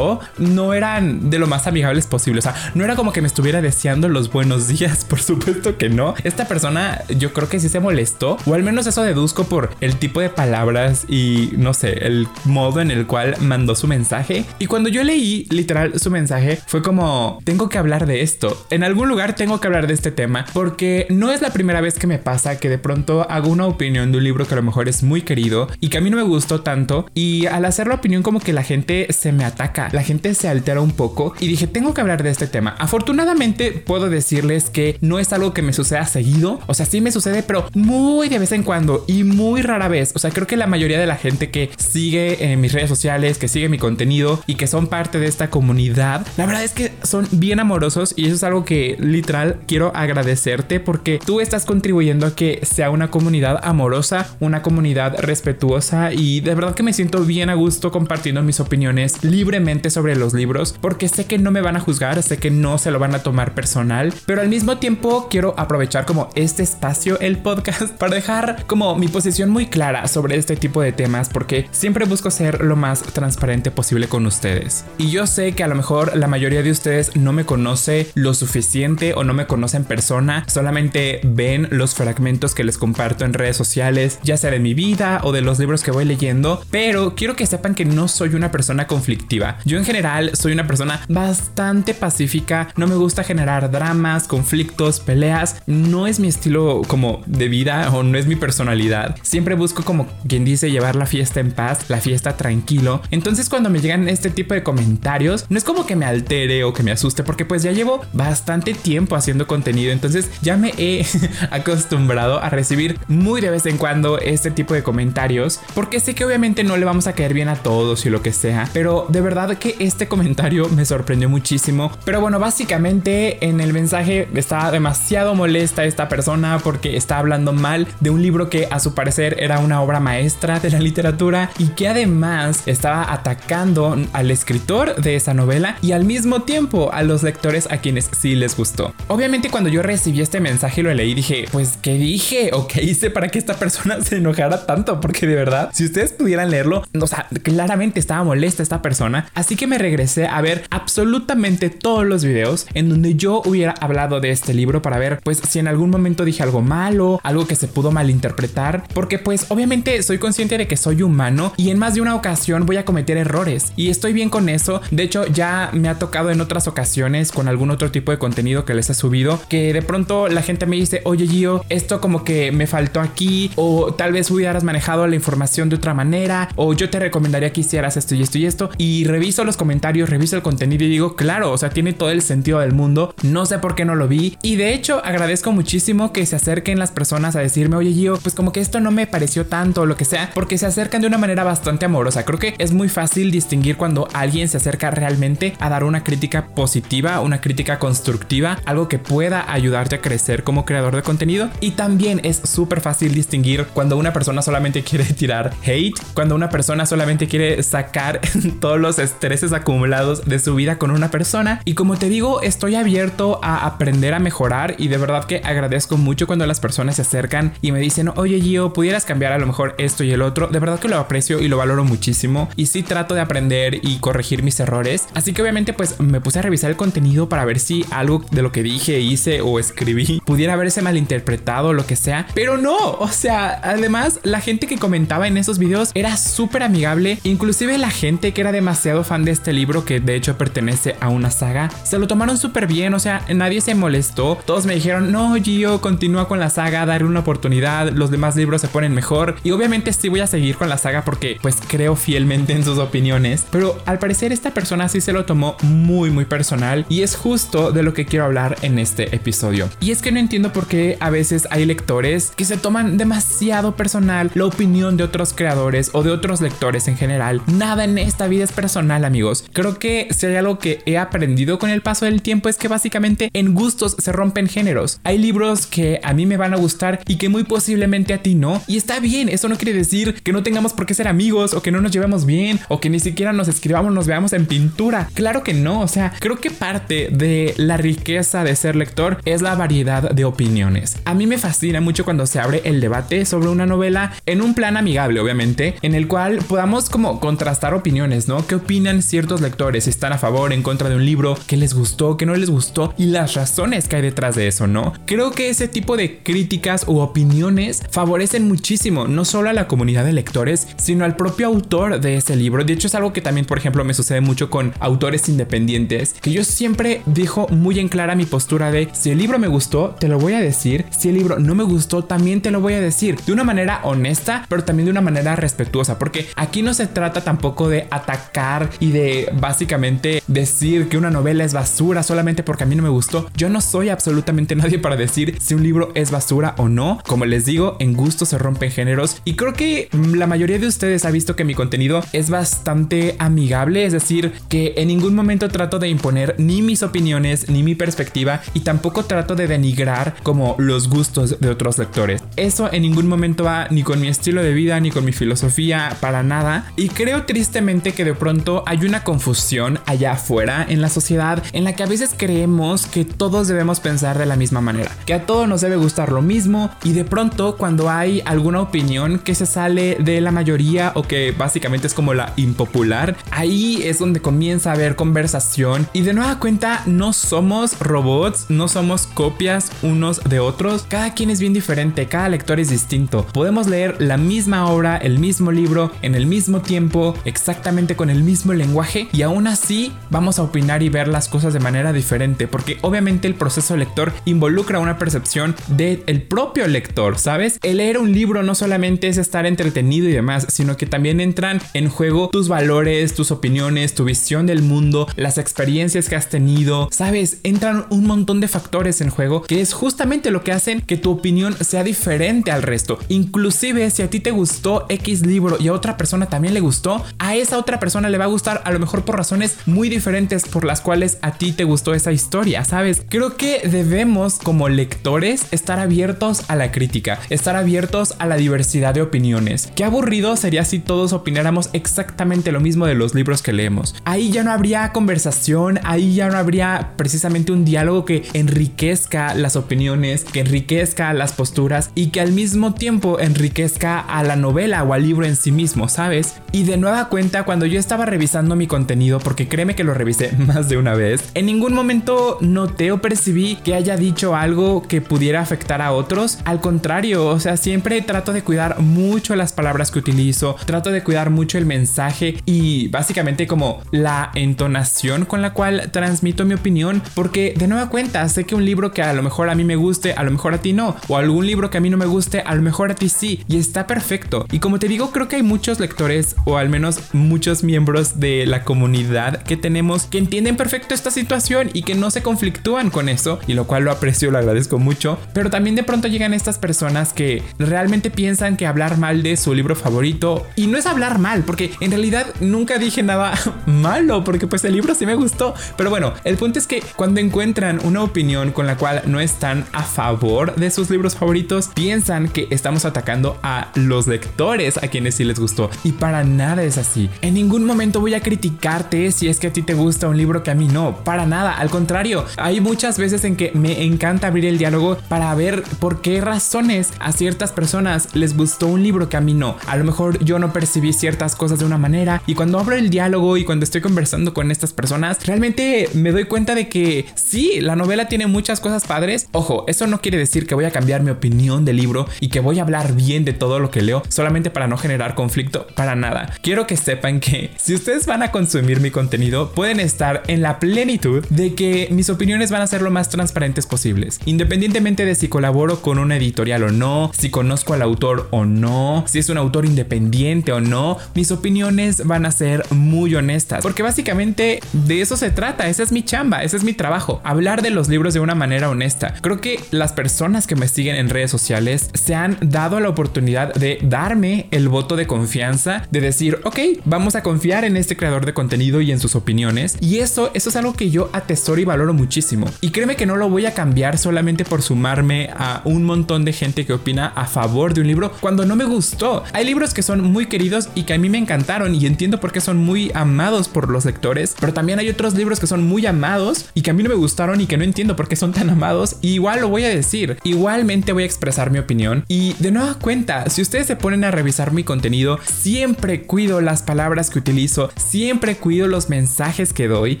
no 0.38 0.74
eran 0.74 1.30
de 1.30 1.38
lo 1.38 1.46
más 1.46 1.66
amigables 1.66 2.06
posible. 2.06 2.40
O 2.40 2.42
sea, 2.42 2.54
no 2.74 2.84
era 2.84 2.96
como 2.96 3.12
que 3.12 3.20
me 3.20 3.26
estuviera 3.26 3.60
deseando 3.60 4.08
los 4.08 4.32
buenos 4.32 4.68
días, 4.68 5.04
por 5.04 5.20
supuesto 5.20 5.78
que 5.78 5.88
no. 5.88 6.14
Esta 6.24 6.46
persona 6.46 7.02
yo 7.18 7.32
creo 7.32 7.48
que 7.48 7.60
sí 7.60 7.68
se 7.68 7.80
molestó, 7.80 8.36
o 8.46 8.54
al 8.54 8.62
menos 8.62 8.86
eso 8.86 9.02
deduzco 9.02 9.44
por 9.44 9.70
el 9.80 9.96
tipo 9.96 10.20
de 10.20 10.28
palabras 10.28 11.04
y 11.08 11.50
no 11.56 11.74
sé, 11.74 12.06
el 12.06 12.28
modo 12.44 12.80
en 12.80 12.90
el 12.90 13.06
cual 13.06 13.36
mandó 13.40 13.74
su 13.74 13.86
mensaje. 13.86 14.44
Y 14.58 14.66
cuando 14.66 14.88
yo 14.88 15.04
leí 15.04 15.46
literal 15.50 15.98
su 15.98 16.10
mensaje, 16.10 16.58
fue 16.66 16.82
como, 16.82 17.40
tengo 17.44 17.68
que 17.68 17.78
hablar 17.78 18.06
de 18.06 18.22
esto. 18.22 18.66
En 18.70 18.84
algún 18.84 19.08
lugar 19.08 19.34
tengo 19.34 19.60
que 19.60 19.66
hablar 19.66 19.86
de 19.86 19.94
este 19.94 20.10
tema, 20.10 20.46
porque 20.52 21.06
no 21.10 21.30
es 21.30 21.42
la 21.42 21.50
primera 21.50 21.80
vez 21.80 21.98
que 21.98 22.06
me 22.06 22.18
pasa 22.18 22.58
que 22.58 22.68
de 22.68 22.78
pronto 22.78 23.26
hago 23.30 23.48
una 23.48 23.66
opinión 23.66 24.12
de 24.12 24.18
un 24.18 24.24
libro 24.24 24.46
que 24.46 24.54
a 24.54 24.56
lo 24.56 24.62
mejor 24.62 24.88
es 24.88 25.02
muy 25.02 25.22
querido 25.22 25.68
y 25.80 25.88
que 25.88 25.98
a 25.98 26.00
mí 26.00 26.10
no 26.10 26.16
me 26.16 26.22
gustó 26.22 26.60
tanto. 26.60 27.06
Y 27.14 27.46
al 27.46 27.64
hacer 27.64 27.86
la 27.86 27.94
opinión 27.94 28.22
como 28.22 28.40
que 28.40 28.52
la 28.52 28.62
gente 28.62 29.06
se 29.12 29.32
me 29.32 29.44
ataca, 29.44 29.65
la 29.92 30.02
gente 30.02 30.34
se 30.34 30.48
altera 30.48 30.80
un 30.80 30.92
poco 30.92 31.34
y 31.40 31.48
dije, 31.48 31.66
tengo 31.66 31.94
que 31.94 32.00
hablar 32.00 32.22
de 32.22 32.30
este 32.30 32.46
tema. 32.46 32.74
Afortunadamente 32.78 33.72
puedo 33.72 34.08
decirles 34.08 34.70
que 34.70 34.96
no 35.00 35.18
es 35.18 35.32
algo 35.32 35.52
que 35.52 35.62
me 35.62 35.72
suceda 35.72 36.06
seguido, 36.06 36.60
o 36.66 36.74
sea, 36.74 36.86
sí 36.86 37.00
me 37.00 37.12
sucede, 37.12 37.42
pero 37.42 37.68
muy 37.74 38.28
de 38.28 38.38
vez 38.38 38.52
en 38.52 38.62
cuando 38.62 39.04
y 39.06 39.24
muy 39.24 39.62
rara 39.62 39.88
vez. 39.88 40.12
O 40.14 40.18
sea, 40.18 40.30
creo 40.30 40.46
que 40.46 40.56
la 40.56 40.66
mayoría 40.66 40.98
de 40.98 41.06
la 41.06 41.16
gente 41.16 41.50
que 41.50 41.70
sigue 41.76 42.52
en 42.52 42.60
mis 42.60 42.72
redes 42.72 42.88
sociales, 42.88 43.38
que 43.38 43.48
sigue 43.48 43.68
mi 43.68 43.78
contenido 43.78 44.42
y 44.46 44.54
que 44.54 44.66
son 44.66 44.86
parte 44.86 45.18
de 45.18 45.26
esta 45.26 45.50
comunidad, 45.50 46.26
la 46.36 46.46
verdad 46.46 46.64
es 46.64 46.72
que 46.72 46.92
son 47.02 47.26
bien 47.32 47.60
amorosos 47.60 48.14
y 48.16 48.26
eso 48.26 48.34
es 48.34 48.44
algo 48.44 48.64
que 48.64 48.96
literal 48.98 49.60
quiero 49.66 49.92
agradecerte 49.94 50.80
porque 50.80 51.18
tú 51.24 51.40
estás 51.40 51.64
contribuyendo 51.64 52.26
a 52.26 52.34
que 52.34 52.60
sea 52.62 52.90
una 52.90 53.10
comunidad 53.10 53.60
amorosa, 53.62 54.28
una 54.40 54.62
comunidad 54.62 55.18
respetuosa 55.18 56.12
y 56.12 56.40
de 56.40 56.54
verdad 56.54 56.74
que 56.74 56.82
me 56.82 56.92
siento 56.92 57.24
bien 57.24 57.50
a 57.50 57.54
gusto 57.54 57.90
compartiendo 57.90 58.42
mis 58.42 58.60
opiniones 58.60 59.22
libremente 59.56 59.88
sobre 59.88 60.16
los 60.16 60.34
libros 60.34 60.74
porque 60.82 61.08
sé 61.08 61.24
que 61.24 61.38
no 61.38 61.50
me 61.50 61.62
van 61.62 61.76
a 61.76 61.80
juzgar, 61.80 62.22
sé 62.22 62.36
que 62.36 62.50
no 62.50 62.76
se 62.76 62.90
lo 62.90 62.98
van 62.98 63.14
a 63.14 63.20
tomar 63.20 63.54
personal, 63.54 64.12
pero 64.26 64.42
al 64.42 64.48
mismo 64.48 64.76
tiempo 64.76 65.28
quiero 65.30 65.54
aprovechar 65.56 66.04
como 66.04 66.28
este 66.34 66.62
espacio, 66.62 67.18
el 67.20 67.38
podcast, 67.38 67.92
para 67.98 68.14
dejar 68.14 68.64
como 68.66 68.94
mi 68.96 69.08
posición 69.08 69.48
muy 69.48 69.66
clara 69.66 70.08
sobre 70.08 70.36
este 70.36 70.56
tipo 70.56 70.82
de 70.82 70.92
temas 70.92 71.30
porque 71.30 71.68
siempre 71.70 72.04
busco 72.04 72.30
ser 72.30 72.62
lo 72.62 72.76
más 72.76 73.02
transparente 73.02 73.70
posible 73.70 74.08
con 74.08 74.26
ustedes. 74.26 74.84
Y 74.98 75.10
yo 75.10 75.26
sé 75.26 75.52
que 75.52 75.64
a 75.64 75.68
lo 75.68 75.74
mejor 75.74 76.14
la 76.16 76.26
mayoría 76.26 76.62
de 76.62 76.70
ustedes 76.70 77.16
no 77.16 77.32
me 77.32 77.46
conoce 77.46 78.08
lo 78.14 78.34
suficiente 78.34 79.14
o 79.14 79.24
no 79.24 79.32
me 79.32 79.46
conocen 79.46 79.76
en 79.76 79.84
persona, 79.84 80.44
solamente 80.48 81.20
ven 81.22 81.68
los 81.70 81.94
fragmentos 81.94 82.54
que 82.54 82.64
les 82.64 82.78
comparto 82.78 83.24
en 83.24 83.32
redes 83.32 83.56
sociales, 83.56 84.18
ya 84.22 84.36
sea 84.36 84.50
de 84.50 84.58
mi 84.58 84.74
vida 84.74 85.20
o 85.22 85.32
de 85.32 85.40
los 85.40 85.58
libros 85.58 85.82
que 85.82 85.90
voy 85.90 86.04
leyendo, 86.04 86.62
pero 86.70 87.14
quiero 87.14 87.36
que 87.36 87.46
sepan 87.46 87.74
que 87.74 87.84
no 87.84 88.08
soy 88.08 88.34
una 88.34 88.50
persona 88.50 88.86
conflictiva 88.86 89.45
Yo 89.64 89.78
en 89.78 89.84
general 89.84 90.30
soy 90.34 90.52
una 90.52 90.66
persona 90.66 91.00
bastante 91.08 91.94
pacífica, 91.94 92.68
no 92.76 92.86
me 92.86 92.96
gusta 92.96 93.24
generar 93.24 93.70
dramas, 93.70 94.26
conflictos, 94.26 95.00
peleas, 95.00 95.62
no 95.66 96.06
es 96.06 96.20
mi 96.20 96.28
estilo 96.28 96.82
como 96.86 97.22
de 97.26 97.48
vida 97.48 97.90
o 97.92 98.02
no 98.02 98.18
es 98.18 98.26
mi 98.26 98.36
personalidad. 98.36 99.16
Siempre 99.22 99.54
busco 99.54 99.84
como 99.84 100.06
quien 100.28 100.44
dice 100.44 100.70
llevar 100.70 100.96
la 100.96 101.06
fiesta 101.06 101.40
en 101.40 101.52
paz, 101.52 101.88
la 101.88 102.00
fiesta 102.00 102.36
tranquilo. 102.36 103.02
Entonces 103.10 103.48
cuando 103.48 103.70
me 103.70 103.80
llegan 103.80 104.08
este 104.08 104.30
tipo 104.30 104.54
de 104.54 104.62
comentarios, 104.62 105.46
no 105.48 105.58
es 105.58 105.64
como 105.64 105.86
que 105.86 105.96
me 105.96 106.06
altere 106.06 106.64
o 106.64 106.72
que 106.72 106.82
me 106.82 106.92
asuste 106.92 107.22
porque 107.22 107.44
pues 107.44 107.62
ya 107.62 107.72
llevo 107.72 108.00
bastante 108.12 108.74
tiempo 108.74 109.16
haciendo 109.16 109.46
contenido, 109.46 109.92
entonces 109.92 110.30
ya 110.42 110.56
me 110.56 110.72
he 110.78 111.06
acostumbrado 111.50 112.42
a 112.42 112.50
recibir 112.50 112.98
muy 113.08 113.40
de 113.40 113.50
vez 113.50 113.66
en 113.66 113.78
cuando 113.78 114.18
este 114.18 114.50
tipo 114.50 114.74
de 114.74 114.82
comentarios 114.82 115.60
porque 115.74 116.00
sé 116.00 116.14
que 116.14 116.24
obviamente 116.24 116.64
no 116.64 116.76
le 116.76 116.84
vamos 116.84 117.06
a 117.06 117.12
caer 117.12 117.34
bien 117.34 117.48
a 117.48 117.56
todos 117.56 118.06
y 118.06 118.10
lo 118.10 118.22
que 118.22 118.32
sea, 118.32 118.68
pero 118.72 119.06
de 119.08 119.20
verdad 119.26 119.58
que 119.58 119.74
este 119.80 120.06
comentario 120.06 120.68
me 120.68 120.84
sorprendió 120.84 121.28
muchísimo. 121.28 121.90
Pero 122.04 122.20
bueno, 122.20 122.38
básicamente 122.38 123.44
en 123.44 123.60
el 123.60 123.72
mensaje 123.72 124.28
está 124.34 124.70
demasiado 124.70 125.34
molesta 125.34 125.84
esta 125.84 126.08
persona 126.08 126.60
porque 126.62 126.96
está 126.96 127.18
hablando 127.18 127.52
mal 127.52 127.88
de 127.98 128.10
un 128.10 128.22
libro 128.22 128.48
que 128.48 128.68
a 128.70 128.78
su 128.78 128.94
parecer 128.94 129.36
era 129.40 129.58
una 129.58 129.82
obra 129.82 129.98
maestra 129.98 130.60
de 130.60 130.70
la 130.70 130.78
literatura 130.78 131.50
y 131.58 131.68
que 131.70 131.88
además 131.88 132.62
estaba 132.66 133.12
atacando 133.12 133.96
al 134.12 134.30
escritor 134.30 134.94
de 134.94 135.16
esa 135.16 135.34
novela 135.34 135.76
y 135.82 135.90
al 135.90 136.04
mismo 136.04 136.42
tiempo 136.42 136.92
a 136.92 137.02
los 137.02 137.24
lectores 137.24 137.68
a 137.72 137.78
quienes 137.78 138.08
sí 138.16 138.36
les 138.36 138.56
gustó. 138.56 138.94
Obviamente 139.08 139.50
cuando 139.50 139.70
yo 139.70 139.82
recibí 139.82 140.20
este 140.20 140.38
mensaje 140.38 140.82
y 140.82 140.84
lo 140.84 140.94
leí 140.94 141.14
dije, 141.14 141.46
pues 141.50 141.78
¿qué 141.82 141.94
dije 141.94 142.50
o 142.52 142.68
qué 142.68 142.82
hice 142.84 143.10
para 143.10 143.28
que 143.28 143.40
esta 143.40 143.54
persona 143.54 144.00
se 144.02 144.18
enojara 144.18 144.66
tanto? 144.66 145.00
Porque 145.00 145.26
de 145.26 145.34
verdad, 145.34 145.70
si 145.72 145.84
ustedes 145.84 146.12
pudieran 146.12 146.50
leerlo, 146.50 146.84
o 147.00 147.06
sea, 147.08 147.26
claramente 147.42 147.98
estaba 147.98 148.22
molesta 148.22 148.62
esta 148.62 148.82
persona, 148.82 149.15
así 149.34 149.56
que 149.56 149.66
me 149.66 149.78
regresé 149.78 150.26
a 150.26 150.40
ver 150.40 150.64
absolutamente 150.70 151.70
todos 151.70 152.06
los 152.06 152.24
videos 152.24 152.66
en 152.74 152.88
donde 152.88 153.14
yo 153.14 153.42
hubiera 153.44 153.74
hablado 153.80 154.20
de 154.20 154.30
este 154.30 154.54
libro 154.54 154.82
para 154.82 154.98
ver 154.98 155.20
pues 155.22 155.40
si 155.48 155.58
en 155.58 155.68
algún 155.68 155.90
momento 155.90 156.24
dije 156.24 156.42
algo 156.42 156.62
malo, 156.62 157.20
algo 157.22 157.46
que 157.46 157.56
se 157.56 157.68
pudo 157.68 157.90
malinterpretar, 157.92 158.84
porque 158.94 159.18
pues 159.18 159.46
obviamente 159.48 160.02
soy 160.02 160.18
consciente 160.18 160.58
de 160.58 160.66
que 160.66 160.76
soy 160.76 161.02
humano 161.02 161.52
y 161.56 161.70
en 161.70 161.78
más 161.78 161.94
de 161.94 162.00
una 162.00 162.14
ocasión 162.14 162.66
voy 162.66 162.76
a 162.76 162.84
cometer 162.84 163.16
errores 163.16 163.72
y 163.76 163.90
estoy 163.90 164.12
bien 164.12 164.30
con 164.30 164.48
eso. 164.48 164.80
De 164.90 165.02
hecho, 165.02 165.26
ya 165.26 165.70
me 165.72 165.88
ha 165.88 165.98
tocado 165.98 166.30
en 166.30 166.40
otras 166.40 166.68
ocasiones 166.68 167.32
con 167.32 167.48
algún 167.48 167.70
otro 167.70 167.90
tipo 167.90 168.12
de 168.12 168.18
contenido 168.18 168.64
que 168.64 168.74
les 168.74 168.90
he 168.90 168.94
subido 168.94 169.40
que 169.48 169.72
de 169.72 169.82
pronto 169.82 170.28
la 170.28 170.42
gente 170.42 170.66
me 170.66 170.76
dice, 170.76 171.00
"Oye, 171.04 171.26
Gio, 171.26 171.64
esto 171.68 172.00
como 172.00 172.24
que 172.24 172.52
me 172.52 172.66
faltó 172.66 173.00
aquí 173.00 173.50
o 173.56 173.94
tal 173.94 174.12
vez 174.12 174.30
hubieras 174.30 174.64
manejado 174.64 175.06
la 175.06 175.14
información 175.14 175.68
de 175.68 175.76
otra 175.76 175.94
manera 175.94 176.48
o 176.56 176.72
yo 176.74 176.90
te 176.90 176.98
recomendaría 176.98 177.52
que 177.52 177.60
hicieras 177.60 177.96
esto 177.96 178.14
y 178.14 178.22
esto 178.22 178.38
y 178.38 178.46
esto." 178.46 178.70
Y 178.78 179.04
reviso 179.06 179.44
los 179.44 179.56
comentarios, 179.56 180.10
reviso 180.10 180.36
el 180.36 180.42
contenido 180.42 180.84
y 180.84 180.88
digo, 180.88 181.16
"Claro, 181.16 181.52
o 181.52 181.58
sea, 181.58 181.70
tiene 181.70 181.92
todo 181.92 182.10
el 182.10 182.22
sentido 182.22 182.60
del 182.60 182.72
mundo. 182.72 183.14
No 183.22 183.46
sé 183.46 183.58
por 183.58 183.74
qué 183.74 183.84
no 183.84 183.94
lo 183.94 184.08
vi." 184.08 184.36
Y 184.42 184.56
de 184.56 184.74
hecho, 184.74 185.02
agradezco 185.04 185.52
muchísimo 185.52 186.12
que 186.12 186.26
se 186.26 186.36
acerquen 186.36 186.78
las 186.78 186.90
personas 186.90 187.36
a 187.36 187.40
decirme, 187.40 187.76
"Oye, 187.76 187.92
Gio, 187.92 188.18
pues 188.18 188.34
como 188.34 188.52
que 188.52 188.60
esto 188.60 188.80
no 188.80 188.90
me 188.90 189.06
pareció 189.06 189.46
tanto 189.46 189.82
o 189.82 189.86
lo 189.86 189.96
que 189.96 190.04
sea", 190.04 190.30
porque 190.34 190.58
se 190.58 190.66
acercan 190.66 191.00
de 191.00 191.06
una 191.06 191.18
manera 191.18 191.44
bastante 191.44 191.86
amorosa. 191.86 192.24
Creo 192.24 192.38
que 192.38 192.54
es 192.58 192.72
muy 192.72 192.88
fácil 192.88 193.30
distinguir 193.30 193.76
cuando 193.76 194.08
alguien 194.12 194.48
se 194.48 194.56
acerca 194.56 194.90
realmente 194.90 195.54
a 195.60 195.68
dar 195.68 195.84
una 195.84 196.04
crítica 196.04 196.46
positiva, 196.48 197.20
una 197.20 197.40
crítica 197.40 197.78
constructiva, 197.78 198.58
algo 198.64 198.88
que 198.88 198.98
pueda 198.98 199.50
ayudarte 199.52 199.96
a 199.96 200.00
crecer 200.00 200.44
como 200.44 200.64
creador 200.64 200.94
de 200.96 201.02
contenido. 201.02 201.48
Y 201.60 201.72
también 201.72 202.20
es 202.24 202.40
súper 202.44 202.80
fácil 202.80 203.14
distinguir 203.14 203.66
cuando 203.72 203.96
una 203.96 204.12
persona 204.12 204.42
solamente 204.42 204.82
quiere 204.88 205.04
tirar 205.04 205.52
hate, 205.64 205.94
cuando 206.14 206.34
una 206.34 206.48
persona 206.48 206.86
solamente 206.86 207.26
quiere 207.28 207.62
sacar 207.62 208.20
todos 208.60 208.80
los 208.80 208.95
estreses 208.98 209.52
acumulados 209.52 210.24
de 210.24 210.38
su 210.38 210.54
vida 210.54 210.78
con 210.78 210.90
una 210.90 211.10
persona. 211.10 211.60
Y 211.64 211.74
como 211.74 211.98
te 211.98 212.08
digo, 212.08 212.40
estoy 212.42 212.74
abierto 212.74 213.40
a 213.42 213.66
aprender 213.66 214.14
a 214.14 214.18
mejorar 214.18 214.74
y 214.78 214.88
de 214.88 214.98
verdad 214.98 215.24
que 215.24 215.40
agradezco 215.44 215.96
mucho 215.96 216.26
cuando 216.26 216.46
las 216.46 216.60
personas 216.60 216.96
se 216.96 217.02
acercan 217.02 217.52
y 217.62 217.72
me 217.72 217.80
dicen, 217.80 218.10
oye 218.16 218.40
Gio, 218.40 218.72
pudieras 218.72 219.04
cambiar 219.04 219.32
a 219.32 219.38
lo 219.38 219.46
mejor 219.46 219.74
esto 219.78 220.04
y 220.04 220.12
el 220.12 220.22
otro. 220.22 220.48
De 220.48 220.58
verdad 220.58 220.78
que 220.78 220.88
lo 220.88 220.98
aprecio 220.98 221.40
y 221.40 221.48
lo 221.48 221.56
valoro 221.56 221.84
muchísimo. 221.84 222.48
Y 222.56 222.66
sí 222.66 222.82
trato 222.82 223.14
de 223.14 223.20
aprender 223.20 223.80
y 223.82 223.98
corregir 223.98 224.42
mis 224.42 224.58
errores. 224.60 225.08
Así 225.14 225.32
que 225.32 225.42
obviamente 225.42 225.72
pues 225.72 226.00
me 226.00 226.20
puse 226.20 226.38
a 226.38 226.42
revisar 226.42 226.70
el 226.70 226.76
contenido 226.76 227.28
para 227.28 227.44
ver 227.44 227.58
si 227.58 227.84
algo 227.90 228.24
de 228.30 228.42
lo 228.42 228.52
que 228.52 228.62
dije, 228.62 229.00
hice 229.00 229.40
o 229.40 229.58
escribí 229.58 230.20
pudiera 230.24 230.54
haberse 230.54 230.82
malinterpretado 230.82 231.68
o 231.68 231.72
lo 231.72 231.86
que 231.86 231.96
sea. 231.96 232.26
Pero 232.34 232.56
no, 232.56 232.92
o 232.92 233.08
sea, 233.08 233.60
además 233.62 234.20
la 234.22 234.40
gente 234.40 234.66
que 234.66 234.78
comentaba 234.78 235.26
en 235.26 235.36
esos 235.36 235.58
videos 235.58 235.90
era 235.94 236.16
súper 236.16 236.62
amigable. 236.62 237.18
Inclusive 237.24 237.78
la 237.78 237.90
gente 237.90 238.32
que 238.32 238.40
era 238.40 238.52
demasiado 238.52 238.85
fan 239.04 239.24
de 239.24 239.32
este 239.32 239.52
libro, 239.52 239.84
que 239.84 240.00
de 240.00 240.14
hecho 240.14 240.36
pertenece 240.36 240.96
a 241.00 241.08
una 241.08 241.30
saga, 241.30 241.70
se 241.84 241.98
lo 241.98 242.06
tomaron 242.06 242.38
súper 242.38 242.66
bien. 242.66 242.94
O 242.94 242.98
sea, 242.98 243.22
nadie 243.34 243.60
se 243.60 243.74
molestó. 243.74 244.38
Todos 244.44 244.66
me 244.66 244.74
dijeron, 244.74 245.12
no, 245.12 245.34
Gio, 245.36 245.80
continúa 245.80 246.28
con 246.28 246.40
la 246.40 246.50
saga, 246.50 246.86
darle 246.86 247.06
una 247.08 247.20
oportunidad. 247.20 247.90
Los 247.92 248.10
demás 248.10 248.36
libros 248.36 248.60
se 248.60 248.68
ponen 248.68 248.94
mejor. 248.94 249.36
Y 249.42 249.50
obviamente 249.50 249.92
sí 249.92 250.08
voy 250.08 250.20
a 250.20 250.26
seguir 250.26 250.56
con 250.56 250.68
la 250.68 250.78
saga 250.78 251.04
porque 251.04 251.38
pues 251.42 251.56
creo 251.68 251.96
fielmente 251.96 252.52
en 252.52 252.64
sus 252.64 252.78
opiniones. 252.78 253.44
Pero 253.50 253.78
al 253.86 253.98
parecer 253.98 254.32
esta 254.32 254.52
persona 254.52 254.88
sí 254.88 255.00
se 255.00 255.12
lo 255.12 255.24
tomó 255.24 255.56
muy, 255.62 256.10
muy 256.10 256.24
personal. 256.24 256.86
Y 256.88 257.02
es 257.02 257.16
justo 257.16 257.72
de 257.72 257.82
lo 257.82 257.94
que 257.94 258.06
quiero 258.06 258.24
hablar 258.24 258.56
en 258.62 258.78
este 258.78 259.14
episodio. 259.14 259.68
Y 259.80 259.90
es 259.90 260.02
que 260.02 260.12
no 260.12 260.18
entiendo 260.18 260.52
por 260.52 260.66
qué 260.66 260.96
a 261.00 261.10
veces 261.10 261.48
hay 261.50 261.64
lectores 261.64 262.32
que 262.36 262.44
se 262.44 262.56
toman 262.56 262.96
demasiado 262.96 263.76
personal 263.76 264.30
la 264.34 264.44
opinión 264.46 264.96
de 264.96 265.04
otros 265.04 265.32
creadores 265.34 265.90
o 265.92 266.02
de 266.02 266.10
otros 266.10 266.40
lectores 266.40 266.88
en 266.88 266.96
general. 266.96 267.42
Nada 267.46 267.84
en 267.84 267.98
esta 267.98 268.28
vida 268.28 268.44
es 268.44 268.52
personal, 268.76 269.06
amigos. 269.06 269.42
Creo 269.54 269.78
que 269.78 270.06
si 270.10 270.26
hay 270.26 270.36
algo 270.36 270.58
que 270.58 270.80
he 270.84 270.98
aprendido 270.98 271.58
con 271.58 271.70
el 271.70 271.80
paso 271.80 272.04
del 272.04 272.20
tiempo 272.20 272.50
es 272.50 272.58
que 272.58 272.68
básicamente 272.68 273.30
en 273.32 273.54
gustos 273.54 273.96
se 273.98 274.12
rompen 274.12 274.48
géneros. 274.48 275.00
Hay 275.02 275.16
libros 275.16 275.66
que 275.66 275.98
a 276.02 276.12
mí 276.12 276.26
me 276.26 276.36
van 276.36 276.52
a 276.52 276.58
gustar 276.58 277.00
y 277.06 277.16
que 277.16 277.30
muy 277.30 277.44
posiblemente 277.44 278.12
a 278.12 278.18
ti 278.18 278.34
no. 278.34 278.60
Y 278.66 278.76
está 278.76 279.00
bien, 279.00 279.30
eso 279.30 279.48
no 279.48 279.56
quiere 279.56 279.72
decir 279.72 280.20
que 280.22 280.30
no 280.34 280.42
tengamos 280.42 280.74
por 280.74 280.84
qué 280.84 280.92
ser 280.92 281.08
amigos 281.08 281.54
o 281.54 281.62
que 281.62 281.70
no 281.70 281.80
nos 281.80 281.90
llevemos 281.90 282.26
bien 282.26 282.60
o 282.68 282.78
que 282.78 282.90
ni 282.90 283.00
siquiera 283.00 283.32
nos 283.32 283.48
escribamos, 283.48 283.94
nos 283.94 284.06
veamos 284.06 284.34
en 284.34 284.44
pintura. 284.44 285.08
Claro 285.14 285.42
que 285.42 285.54
no, 285.54 285.80
o 285.80 285.88
sea, 285.88 286.12
creo 286.20 286.36
que 286.36 286.50
parte 286.50 287.08
de 287.10 287.54
la 287.56 287.78
riqueza 287.78 288.44
de 288.44 288.56
ser 288.56 288.76
lector 288.76 289.22
es 289.24 289.40
la 289.40 289.54
variedad 289.54 290.10
de 290.10 290.26
opiniones. 290.26 290.98
A 291.06 291.14
mí 291.14 291.26
me 291.26 291.38
fascina 291.38 291.80
mucho 291.80 292.04
cuando 292.04 292.26
se 292.26 292.40
abre 292.40 292.60
el 292.64 292.82
debate 292.82 293.24
sobre 293.24 293.48
una 293.48 293.64
novela 293.64 294.12
en 294.26 294.42
un 294.42 294.52
plan 294.52 294.76
amigable, 294.76 295.18
obviamente, 295.18 295.76
en 295.80 295.94
el 295.94 296.08
cual 296.08 296.40
podamos 296.46 296.90
como 296.90 297.20
contrastar 297.20 297.72
opiniones, 297.72 298.28
¿no? 298.28 298.46
¿Qué 298.46 298.56
opinan 298.66 299.00
ciertos 299.00 299.40
lectores? 299.42 299.86
¿Están 299.86 300.12
a 300.12 300.18
favor, 300.18 300.52
en 300.52 300.64
contra 300.64 300.88
de 300.88 300.96
un 300.96 301.06
libro? 301.06 301.38
¿Qué 301.46 301.56
les 301.56 301.72
gustó? 301.72 302.16
¿Qué 302.16 302.26
no 302.26 302.34
les 302.34 302.50
gustó? 302.50 302.92
Y 302.98 303.06
las 303.06 303.34
razones 303.34 303.86
que 303.86 303.94
hay 303.94 304.02
detrás 304.02 304.34
de 304.34 304.48
eso, 304.48 304.66
¿no? 304.66 304.92
Creo 305.04 305.30
que 305.30 305.50
ese 305.50 305.68
tipo 305.68 305.96
de 305.96 306.18
críticas 306.18 306.82
u 306.88 306.98
opiniones 306.98 307.84
favorecen 307.92 308.48
muchísimo, 308.48 309.06
no 309.06 309.24
solo 309.24 309.50
a 309.50 309.52
la 309.52 309.68
comunidad 309.68 310.04
de 310.04 310.12
lectores, 310.12 310.66
sino 310.78 311.04
al 311.04 311.14
propio 311.14 311.46
autor 311.46 312.00
de 312.00 312.16
ese 312.16 312.34
libro. 312.34 312.64
De 312.64 312.72
hecho, 312.72 312.88
es 312.88 312.96
algo 312.96 313.12
que 313.12 313.20
también, 313.20 313.46
por 313.46 313.56
ejemplo, 313.56 313.84
me 313.84 313.94
sucede 313.94 314.20
mucho 314.20 314.50
con 314.50 314.74
autores 314.80 315.28
independientes, 315.28 316.16
que 316.20 316.32
yo 316.32 316.42
siempre 316.42 317.02
dejo 317.06 317.46
muy 317.50 317.78
en 317.78 317.88
clara 317.88 318.16
mi 318.16 318.26
postura 318.26 318.72
de 318.72 318.88
si 318.94 319.10
el 319.10 319.18
libro 319.18 319.38
me 319.38 319.46
gustó, 319.46 319.94
te 320.00 320.08
lo 320.08 320.18
voy 320.18 320.32
a 320.32 320.40
decir, 320.40 320.86
si 320.90 321.10
el 321.10 321.14
libro 321.14 321.38
no 321.38 321.54
me 321.54 321.62
gustó, 321.62 322.02
también 322.02 322.40
te 322.40 322.50
lo 322.50 322.60
voy 322.60 322.72
a 322.72 322.80
decir, 322.80 323.16
de 323.24 323.32
una 323.32 323.44
manera 323.44 323.78
honesta, 323.84 324.44
pero 324.48 324.64
también 324.64 324.86
de 324.86 324.90
una 324.90 325.02
manera 325.02 325.36
respetuosa, 325.36 326.00
porque 326.00 326.26
aquí 326.34 326.62
no 326.62 326.74
se 326.74 326.88
trata 326.88 327.22
tampoco 327.22 327.68
de 327.68 327.86
atacar 327.92 328.55
y 328.80 328.92
de 328.92 329.30
básicamente 329.40 330.22
decir 330.26 330.88
que 330.88 330.98
una 330.98 331.10
novela 331.10 331.44
es 331.44 331.52
basura 331.52 332.02
solamente 332.02 332.42
porque 332.42 332.64
a 332.64 332.66
mí 332.66 332.74
no 332.74 332.82
me 332.82 332.88
gustó. 332.88 333.28
Yo 333.36 333.48
no 333.48 333.60
soy 333.60 333.88
absolutamente 333.88 334.56
nadie 334.56 334.78
para 334.78 334.96
decir 334.96 335.36
si 335.40 335.54
un 335.54 335.62
libro 335.62 335.92
es 335.94 336.10
basura 336.10 336.54
o 336.58 336.68
no. 336.68 337.00
Como 337.06 337.24
les 337.24 337.44
digo, 337.44 337.76
en 337.80 337.94
gusto 337.94 338.26
se 338.26 338.38
rompen 338.38 338.70
géneros 338.70 339.20
y 339.24 339.34
creo 339.34 339.52
que 339.52 339.88
la 339.92 340.26
mayoría 340.26 340.58
de 340.58 340.66
ustedes 340.66 341.04
ha 341.04 341.10
visto 341.10 341.36
que 341.36 341.44
mi 341.44 341.54
contenido 341.54 342.02
es 342.12 342.30
bastante 342.30 343.16
amigable, 343.18 343.84
es 343.84 343.92
decir, 343.92 344.32
que 344.48 344.74
en 344.76 344.88
ningún 344.88 345.14
momento 345.14 345.48
trato 345.48 345.78
de 345.78 345.88
imponer 345.88 346.34
ni 346.38 346.62
mis 346.62 346.82
opiniones 346.82 347.48
ni 347.48 347.62
mi 347.62 347.74
perspectiva 347.74 348.42
y 348.54 348.60
tampoco 348.60 349.04
trato 349.04 349.34
de 349.34 349.46
denigrar 349.46 350.14
como 350.22 350.56
los 350.58 350.88
gustos 350.88 351.40
de 351.40 351.48
otros 351.48 351.78
lectores. 351.78 352.22
Eso 352.36 352.72
en 352.72 352.82
ningún 352.82 353.08
momento 353.08 353.44
va 353.44 353.68
ni 353.70 353.82
con 353.82 354.00
mi 354.00 354.08
estilo 354.08 354.42
de 354.42 354.52
vida 354.52 354.78
ni 354.80 354.90
con 354.90 355.04
mi 355.04 355.12
filosofía 355.12 355.96
para 356.00 356.22
nada 356.22 356.72
y 356.76 356.88
creo 356.88 357.24
tristemente 357.24 357.92
que 357.92 358.04
de 358.04 358.14
pronto 358.14 358.35
hay 358.66 358.84
una 358.84 359.04
confusión 359.04 359.80
allá 359.86 360.12
afuera 360.12 360.64
en 360.68 360.80
la 360.80 360.88
sociedad 360.88 361.42
en 361.52 361.64
la 361.64 361.74
que 361.74 361.82
a 361.82 361.86
veces 361.86 362.14
creemos 362.16 362.86
que 362.86 363.04
todos 363.04 363.48
debemos 363.48 363.80
pensar 363.80 364.18
de 364.18 364.26
la 364.26 364.36
misma 364.36 364.60
manera, 364.60 364.90
que 365.06 365.14
a 365.14 365.26
todos 365.26 365.48
nos 365.48 365.60
debe 365.60 365.76
gustar 365.76 366.12
lo 366.12 366.22
mismo 366.22 366.70
y 366.84 366.92
de 366.92 367.04
pronto 367.04 367.56
cuando 367.56 367.90
hay 367.90 368.22
alguna 368.24 368.60
opinión 368.60 369.18
que 369.18 369.34
se 369.34 369.46
sale 369.46 369.96
de 370.00 370.20
la 370.20 370.30
mayoría 370.30 370.92
o 370.94 371.02
que 371.02 371.32
básicamente 371.36 371.86
es 371.86 371.94
como 371.94 372.14
la 372.14 372.32
impopular, 372.36 373.16
ahí 373.30 373.82
es 373.82 373.98
donde 373.98 374.20
comienza 374.20 374.70
a 374.70 374.74
haber 374.74 374.96
conversación 374.96 375.88
y 375.92 376.02
de 376.02 376.12
nueva 376.12 376.38
cuenta 376.38 376.82
no 376.86 377.12
somos 377.12 377.78
robots, 377.78 378.46
no 378.48 378.68
somos 378.68 379.06
copias 379.06 379.70
unos 379.82 380.22
de 380.24 380.40
otros, 380.40 380.84
cada 380.88 381.14
quien 381.14 381.30
es 381.30 381.40
bien 381.40 381.52
diferente, 381.52 382.06
cada 382.06 382.28
lector 382.28 382.60
es 382.60 382.70
distinto. 382.70 383.26
Podemos 383.32 383.66
leer 383.66 383.96
la 384.00 384.16
misma 384.16 384.70
obra, 384.70 384.96
el 384.96 385.18
mismo 385.18 385.52
libro, 385.52 385.90
en 386.02 386.14
el 386.14 386.26
mismo 386.26 386.60
tiempo, 386.60 387.14
exactamente 387.24 387.96
con 387.96 388.10
el 388.10 388.25
mismo 388.26 388.52
lenguaje 388.52 389.08
y 389.12 389.22
aún 389.22 389.46
así 389.46 389.92
vamos 390.10 390.38
a 390.38 390.42
opinar 390.42 390.82
y 390.82 390.90
ver 390.90 391.08
las 391.08 391.28
cosas 391.28 391.54
de 391.54 391.60
manera 391.60 391.92
diferente, 391.92 392.48
porque 392.48 392.78
obviamente 392.82 393.28
el 393.28 393.34
proceso 393.34 393.76
lector 393.76 394.12
involucra 394.24 394.80
una 394.80 394.98
percepción 394.98 395.54
del 395.68 396.02
el 396.06 396.22
propio 396.22 396.66
lector, 396.66 397.18
¿sabes? 397.18 397.58
El 397.62 397.78
leer 397.78 397.98
un 397.98 398.12
libro 398.12 398.42
no 398.42 398.54
solamente 398.54 399.08
es 399.08 399.16
estar 399.16 399.46
entretenido 399.46 400.08
y 400.08 400.12
demás, 400.12 400.46
sino 400.50 400.76
que 400.76 400.86
también 400.86 401.20
entran 401.20 401.60
en 401.72 401.88
juego 401.88 402.28
tus 402.30 402.48
valores, 402.48 403.14
tus 403.14 403.30
opiniones, 403.30 403.94
tu 403.94 404.04
visión 404.04 404.46
del 404.46 404.62
mundo, 404.62 405.06
las 405.16 405.38
experiencias 405.38 406.08
que 406.08 406.16
has 406.16 406.28
tenido, 406.28 406.88
¿sabes? 406.90 407.38
Entran 407.44 407.86
un 407.90 408.06
montón 408.06 408.40
de 408.40 408.48
factores 408.48 409.00
en 409.00 409.10
juego 409.10 409.42
que 409.42 409.60
es 409.60 409.72
justamente 409.72 410.30
lo 410.30 410.42
que 410.42 410.52
hacen 410.52 410.80
que 410.80 410.96
tu 410.96 411.12
opinión 411.12 411.56
sea 411.60 411.84
diferente 411.84 412.50
al 412.50 412.62
resto. 412.62 412.98
Inclusive 413.08 413.90
si 413.90 414.02
a 414.02 414.10
ti 414.10 414.20
te 414.20 414.32
gustó 414.32 414.86
X 414.88 415.24
libro 415.24 415.56
y 415.60 415.68
a 415.68 415.72
otra 415.72 415.96
persona 415.96 416.26
también 416.26 416.54
le 416.54 416.60
gustó, 416.60 417.04
a 417.18 417.36
esa 417.36 417.58
otra 417.58 417.78
persona 417.78 418.08
le 418.08 418.15
va 418.18 418.24
a 418.24 418.28
gustar 418.28 418.62
a 418.64 418.70
lo 418.72 418.78
mejor 418.78 419.04
por 419.04 419.16
razones 419.16 419.56
muy 419.66 419.88
diferentes 419.88 420.46
por 420.46 420.64
las 420.64 420.80
cuales 420.80 421.18
a 421.22 421.32
ti 421.32 421.52
te 421.52 421.64
gustó 421.64 421.94
esa 421.94 422.12
historia, 422.12 422.64
¿sabes? 422.64 423.02
Creo 423.08 423.36
que 423.36 423.68
debemos 423.68 424.38
como 424.38 424.68
lectores 424.68 425.46
estar 425.50 425.78
abiertos 425.78 426.44
a 426.48 426.56
la 426.56 426.72
crítica, 426.72 427.18
estar 427.30 427.56
abiertos 427.56 428.14
a 428.18 428.26
la 428.26 428.36
diversidad 428.36 428.94
de 428.94 429.02
opiniones. 429.02 429.70
Qué 429.74 429.84
aburrido 429.84 430.36
sería 430.36 430.64
si 430.64 430.78
todos 430.78 431.12
opináramos 431.12 431.70
exactamente 431.72 432.52
lo 432.52 432.60
mismo 432.60 432.86
de 432.86 432.94
los 432.94 433.14
libros 433.14 433.42
que 433.42 433.52
leemos. 433.52 433.94
Ahí 434.04 434.30
ya 434.30 434.42
no 434.42 434.52
habría 434.52 434.92
conversación, 434.92 435.80
ahí 435.84 436.14
ya 436.14 436.28
no 436.28 436.38
habría 436.38 436.92
precisamente 436.96 437.52
un 437.52 437.64
diálogo 437.64 438.04
que 438.04 438.24
enriquezca 438.32 439.34
las 439.34 439.56
opiniones, 439.56 440.24
que 440.24 440.40
enriquezca 440.40 441.12
las 441.12 441.32
posturas 441.32 441.90
y 441.94 442.08
que 442.08 442.20
al 442.20 442.32
mismo 442.32 442.74
tiempo 442.74 443.20
enriquezca 443.20 444.00
a 444.00 444.22
la 444.22 444.36
novela 444.36 444.82
o 444.82 444.92
al 444.92 445.02
libro 445.02 445.26
en 445.26 445.36
sí 445.36 445.52
mismo, 445.52 445.88
¿sabes? 445.88 446.36
Y 446.52 446.64
de 446.64 446.76
nueva 446.76 447.08
cuenta, 447.08 447.44
cuando 447.44 447.66
yo 447.66 447.78
estaba 447.78 448.05
revisando 448.06 448.56
mi 448.56 448.66
contenido, 448.66 449.18
porque 449.18 449.48
créeme 449.48 449.74
que 449.74 449.84
lo 449.84 449.94
revisé 449.94 450.32
más 450.38 450.68
de 450.68 450.76
una 450.76 450.94
vez, 450.94 451.30
en 451.34 451.46
ningún 451.46 451.74
momento 451.74 452.38
noté 452.40 452.92
o 452.92 453.00
percibí 453.00 453.56
que 453.56 453.74
haya 453.74 453.96
dicho 453.96 454.34
algo 454.34 454.82
que 454.86 455.00
pudiera 455.00 455.40
afectar 455.40 455.82
a 455.82 455.92
otros. 455.92 456.38
Al 456.44 456.60
contrario, 456.60 457.26
o 457.26 457.40
sea, 457.40 457.56
siempre 457.56 458.00
trato 458.02 458.32
de 458.32 458.42
cuidar 458.42 458.80
mucho 458.80 459.36
las 459.36 459.52
palabras 459.52 459.90
que 459.90 459.98
utilizo, 459.98 460.56
trato 460.66 460.90
de 460.90 461.02
cuidar 461.02 461.30
mucho 461.30 461.58
el 461.58 461.66
mensaje 461.66 462.42
y 462.46 462.88
básicamente 462.88 463.46
como 463.46 463.82
la 463.90 464.30
entonación 464.34 465.24
con 465.24 465.42
la 465.42 465.52
cual 465.52 465.90
transmito 465.92 466.44
mi 466.44 466.54
opinión, 466.54 467.02
porque 467.14 467.54
de 467.56 467.68
nueva 467.68 467.88
cuenta 467.88 468.28
sé 468.28 468.44
que 468.44 468.54
un 468.54 468.64
libro 468.64 468.92
que 468.92 469.02
a 469.02 469.12
lo 469.12 469.22
mejor 469.22 469.50
a 469.50 469.54
mí 469.54 469.64
me 469.64 469.76
guste, 469.76 470.12
a 470.12 470.22
lo 470.22 470.30
mejor 470.30 470.54
a 470.54 470.58
ti 470.58 470.72
no, 470.72 470.96
o 471.08 471.16
algún 471.16 471.46
libro 471.46 471.70
que 471.70 471.78
a 471.78 471.80
mí 471.80 471.90
no 471.90 471.96
me 471.96 472.06
guste, 472.06 472.40
a 472.40 472.54
lo 472.54 472.62
mejor 472.62 472.90
a 472.90 472.94
ti 472.94 473.08
sí, 473.08 473.44
y 473.48 473.58
está 473.58 473.86
perfecto. 473.86 474.46
Y 474.52 474.58
como 474.58 474.78
te 474.78 474.88
digo, 474.88 475.10
creo 475.10 475.28
que 475.28 475.36
hay 475.36 475.42
muchos 475.42 475.80
lectores 475.80 476.36
o 476.44 476.56
al 476.56 476.68
menos 476.68 477.00
muchos 477.12 477.64
miembros 477.64 477.95
de 477.96 478.44
la 478.46 478.62
comunidad 478.62 479.42
que 479.42 479.56
tenemos 479.56 480.04
que 480.04 480.18
entienden 480.18 480.56
perfecto 480.56 480.94
esta 480.94 481.10
situación 481.10 481.70
y 481.72 481.82
que 481.82 481.94
no 481.94 482.10
se 482.10 482.22
conflictúan 482.22 482.90
con 482.90 483.08
eso, 483.08 483.38
y 483.46 483.54
lo 483.54 483.66
cual 483.66 483.84
lo 483.84 483.90
aprecio, 483.90 484.30
lo 484.30 484.38
agradezco 484.38 484.78
mucho, 484.78 485.18
pero 485.32 485.48
también 485.48 485.76
de 485.76 485.82
pronto 485.82 486.08
llegan 486.08 486.34
estas 486.34 486.58
personas 486.58 487.12
que 487.12 487.42
realmente 487.58 488.10
piensan 488.10 488.56
que 488.56 488.66
hablar 488.66 488.98
mal 488.98 489.22
de 489.22 489.36
su 489.36 489.54
libro 489.54 489.74
favorito, 489.74 490.46
y 490.56 490.66
no 490.66 490.76
es 490.76 490.86
hablar 490.86 491.18
mal, 491.18 491.42
porque 491.44 491.72
en 491.80 491.90
realidad 491.90 492.26
nunca 492.40 492.78
dije 492.78 493.02
nada 493.02 493.32
malo, 493.66 494.24
porque 494.24 494.46
pues 494.46 494.64
el 494.64 494.74
libro 494.74 494.94
sí 494.94 495.06
me 495.06 495.14
gustó, 495.14 495.54
pero 495.76 495.90
bueno, 495.90 496.12
el 496.24 496.36
punto 496.36 496.58
es 496.58 496.66
que 496.66 496.82
cuando 496.96 497.20
encuentran 497.20 497.80
una 497.84 498.02
opinión 498.02 498.52
con 498.52 498.66
la 498.66 498.76
cual 498.76 499.02
no 499.06 499.20
están 499.20 499.64
a 499.72 499.82
favor 499.82 500.54
de 500.56 500.70
sus 500.70 500.90
libros 500.90 501.16
favoritos, 501.16 501.70
piensan 501.74 502.28
que 502.28 502.46
estamos 502.50 502.84
atacando 502.84 503.38
a 503.42 503.68
los 503.74 504.06
lectores 504.06 504.76
a 504.82 504.88
quienes 504.88 505.14
sí 505.14 505.24
les 505.24 505.38
gustó, 505.38 505.70
y 505.82 505.92
para 505.92 506.24
nada 506.24 506.62
es 506.62 506.78
así. 506.78 507.08
En 507.22 507.34
ningún 507.34 507.64
momento 507.64 507.85
voy 507.92 508.14
a 508.14 508.20
criticarte 508.20 509.10
si 509.12 509.28
es 509.28 509.38
que 509.38 509.48
a 509.48 509.52
ti 509.52 509.62
te 509.62 509.74
gusta 509.74 510.08
un 510.08 510.16
libro 510.16 510.42
que 510.42 510.50
a 510.50 510.54
mí 510.54 510.68
no, 510.68 511.04
para 511.04 511.26
nada, 511.26 511.52
al 511.52 511.70
contrario, 511.70 512.24
hay 512.36 512.60
muchas 512.60 512.98
veces 512.98 513.24
en 513.24 513.36
que 513.36 513.52
me 513.54 513.84
encanta 513.84 514.26
abrir 514.26 514.44
el 514.46 514.58
diálogo 514.58 514.98
para 515.08 515.34
ver 515.34 515.62
por 515.78 516.00
qué 516.00 516.20
razones 516.20 516.92
a 516.98 517.12
ciertas 517.12 517.52
personas 517.52 518.14
les 518.14 518.36
gustó 518.36 518.66
un 518.66 518.82
libro 518.82 519.08
que 519.08 519.16
a 519.16 519.20
mí 519.20 519.34
no. 519.34 519.56
A 519.66 519.76
lo 519.76 519.84
mejor 519.84 520.22
yo 520.24 520.38
no 520.38 520.52
percibí 520.52 520.92
ciertas 520.92 521.36
cosas 521.36 521.58
de 521.58 521.64
una 521.64 521.78
manera 521.78 522.22
y 522.26 522.34
cuando 522.34 522.58
abro 522.58 522.76
el 522.76 522.90
diálogo 522.90 523.36
y 523.36 523.44
cuando 523.44 523.64
estoy 523.64 523.80
conversando 523.80 524.34
con 524.34 524.50
estas 524.50 524.72
personas, 524.72 525.24
realmente 525.26 525.88
me 525.94 526.12
doy 526.12 526.24
cuenta 526.24 526.54
de 526.54 526.68
que 526.68 527.06
sí, 527.14 527.60
la 527.60 527.76
novela 527.76 528.08
tiene 528.08 528.26
muchas 528.26 528.60
cosas 528.60 528.86
padres. 528.86 529.28
Ojo, 529.32 529.64
eso 529.68 529.86
no 529.86 530.00
quiere 530.00 530.18
decir 530.18 530.46
que 530.46 530.54
voy 530.54 530.64
a 530.64 530.70
cambiar 530.70 531.02
mi 531.02 531.10
opinión 531.10 531.64
del 531.64 531.76
libro 531.76 532.06
y 532.20 532.28
que 532.28 532.40
voy 532.40 532.58
a 532.58 532.62
hablar 532.62 532.94
bien 532.94 533.24
de 533.24 533.32
todo 533.32 533.58
lo 533.58 533.70
que 533.70 533.82
leo 533.82 534.02
solamente 534.08 534.50
para 534.50 534.66
no 534.66 534.76
generar 534.76 535.14
conflicto, 535.14 535.66
para 535.74 535.94
nada. 535.94 536.32
Quiero 536.42 536.66
que 536.66 536.76
sepan 536.76 537.20
que 537.20 537.50
si 537.56 537.75
ustedes 537.76 538.06
van 538.06 538.22
a 538.22 538.32
consumir 538.32 538.80
mi 538.80 538.90
contenido, 538.90 539.52
pueden 539.52 539.80
estar 539.80 540.22
en 540.26 540.42
la 540.42 540.58
plenitud 540.58 541.24
de 541.28 541.54
que 541.54 541.88
mis 541.90 542.10
opiniones 542.10 542.50
van 542.50 542.62
a 542.62 542.66
ser 542.66 542.82
lo 542.82 542.90
más 542.90 543.10
transparentes 543.10 543.66
posibles, 543.66 544.18
independientemente 544.24 545.04
de 545.04 545.14
si 545.14 545.28
colaboro 545.28 545.82
con 545.82 545.98
una 545.98 546.16
editorial 546.16 546.64
o 546.64 546.70
no, 546.70 547.10
si 547.16 547.30
conozco 547.30 547.74
al 547.74 547.82
autor 547.82 548.28
o 548.30 548.44
no, 548.44 549.04
si 549.06 549.18
es 549.18 549.28
un 549.28 549.36
autor 549.36 549.66
independiente 549.66 550.52
o 550.52 550.60
no, 550.60 550.96
mis 551.14 551.30
opiniones 551.30 552.06
van 552.06 552.24
a 552.24 552.32
ser 552.32 552.64
muy 552.70 553.14
honestas, 553.14 553.62
porque 553.62 553.82
básicamente 553.82 554.60
de 554.72 555.02
eso 555.02 555.16
se 555.16 555.30
trata, 555.30 555.68
esa 555.68 555.82
es 555.82 555.92
mi 555.92 556.02
chamba, 556.02 556.42
ese 556.42 556.56
es 556.56 556.64
mi 556.64 556.72
trabajo, 556.72 557.20
hablar 557.24 557.60
de 557.60 557.70
los 557.70 557.88
libros 557.88 558.14
de 558.14 558.20
una 558.20 558.34
manera 558.34 558.70
honesta. 558.70 559.14
Creo 559.20 559.40
que 559.40 559.60
las 559.70 559.92
personas 559.92 560.46
que 560.46 560.56
me 560.56 560.68
siguen 560.68 560.96
en 560.96 561.10
redes 561.10 561.30
sociales 561.30 561.90
se 561.92 562.14
han 562.14 562.38
dado 562.40 562.80
la 562.80 562.88
oportunidad 562.88 563.52
de 563.54 563.78
darme 563.82 564.46
el 564.50 564.68
voto 564.70 564.96
de 564.96 565.06
confianza, 565.06 565.86
de 565.90 566.00
decir, 566.00 566.38
ok, 566.44 566.58
vamos 566.86 567.16
a 567.16 567.22
confiar 567.22 567.65
en 567.66 567.76
este 567.76 567.96
creador 567.96 568.24
de 568.26 568.34
contenido 568.34 568.80
y 568.80 568.92
en 568.92 569.00
sus 569.00 569.16
opiniones, 569.16 569.76
y 569.80 569.98
eso, 569.98 570.30
eso 570.34 570.48
es 570.48 570.56
algo 570.56 570.74
que 570.74 570.90
yo 570.90 571.10
atesoro 571.12 571.60
y 571.60 571.64
valoro 571.64 571.94
muchísimo. 571.94 572.50
Y 572.60 572.70
créeme 572.70 572.96
que 572.96 573.06
no 573.06 573.16
lo 573.16 573.28
voy 573.28 573.46
a 573.46 573.54
cambiar 573.54 573.98
solamente 573.98 574.44
por 574.44 574.62
sumarme 574.62 575.30
a 575.36 575.62
un 575.64 575.84
montón 575.84 576.24
de 576.24 576.32
gente 576.32 576.66
que 576.66 576.72
opina 576.72 577.06
a 577.08 577.26
favor 577.26 577.74
de 577.74 577.80
un 577.80 577.86
libro 577.86 578.12
cuando 578.20 578.44
no 578.44 578.56
me 578.56 578.64
gustó. 578.64 579.24
Hay 579.32 579.44
libros 579.44 579.74
que 579.74 579.82
son 579.82 580.00
muy 580.00 580.26
queridos 580.26 580.68
y 580.74 580.84
que 580.84 580.94
a 580.94 580.98
mí 580.98 581.08
me 581.08 581.18
encantaron 581.18 581.74
y 581.74 581.86
entiendo 581.86 582.20
por 582.20 582.32
qué 582.32 582.40
son 582.40 582.58
muy 582.58 582.90
amados 582.94 583.48
por 583.48 583.70
los 583.70 583.84
lectores, 583.84 584.34
pero 584.38 584.52
también 584.52 584.78
hay 584.78 584.88
otros 584.88 585.14
libros 585.14 585.40
que 585.40 585.46
son 585.46 585.62
muy 585.62 585.86
amados 585.86 586.46
y 586.54 586.62
que 586.62 586.70
a 586.70 586.74
mí 586.74 586.82
no 586.82 586.88
me 586.88 586.94
gustaron 586.94 587.40
y 587.40 587.46
que 587.46 587.56
no 587.56 587.64
entiendo 587.64 587.96
por 587.96 588.08
qué 588.08 588.16
son 588.16 588.32
tan 588.32 588.50
amados. 588.50 588.96
Y 589.00 589.14
igual 589.14 589.40
lo 589.40 589.48
voy 589.48 589.64
a 589.64 589.68
decir, 589.68 590.18
igualmente 590.24 590.92
voy 590.92 591.02
a 591.02 591.06
expresar 591.06 591.50
mi 591.50 591.58
opinión. 591.58 592.04
Y 592.08 592.34
de 592.34 592.50
nueva 592.50 592.74
cuenta, 592.74 593.28
si 593.30 593.42
ustedes 593.42 593.66
se 593.66 593.76
ponen 593.76 594.04
a 594.04 594.10
revisar 594.10 594.52
mi 594.52 594.64
contenido, 594.64 595.18
siempre 595.24 596.02
cuido 596.02 596.40
las 596.40 596.62
palabras 596.62 597.10
que 597.10 597.18
utilizo, 597.18 597.55
siempre 597.76 598.36
cuido 598.36 598.68
los 598.68 598.88
mensajes 598.88 599.52
que 599.52 599.68
doy. 599.68 600.00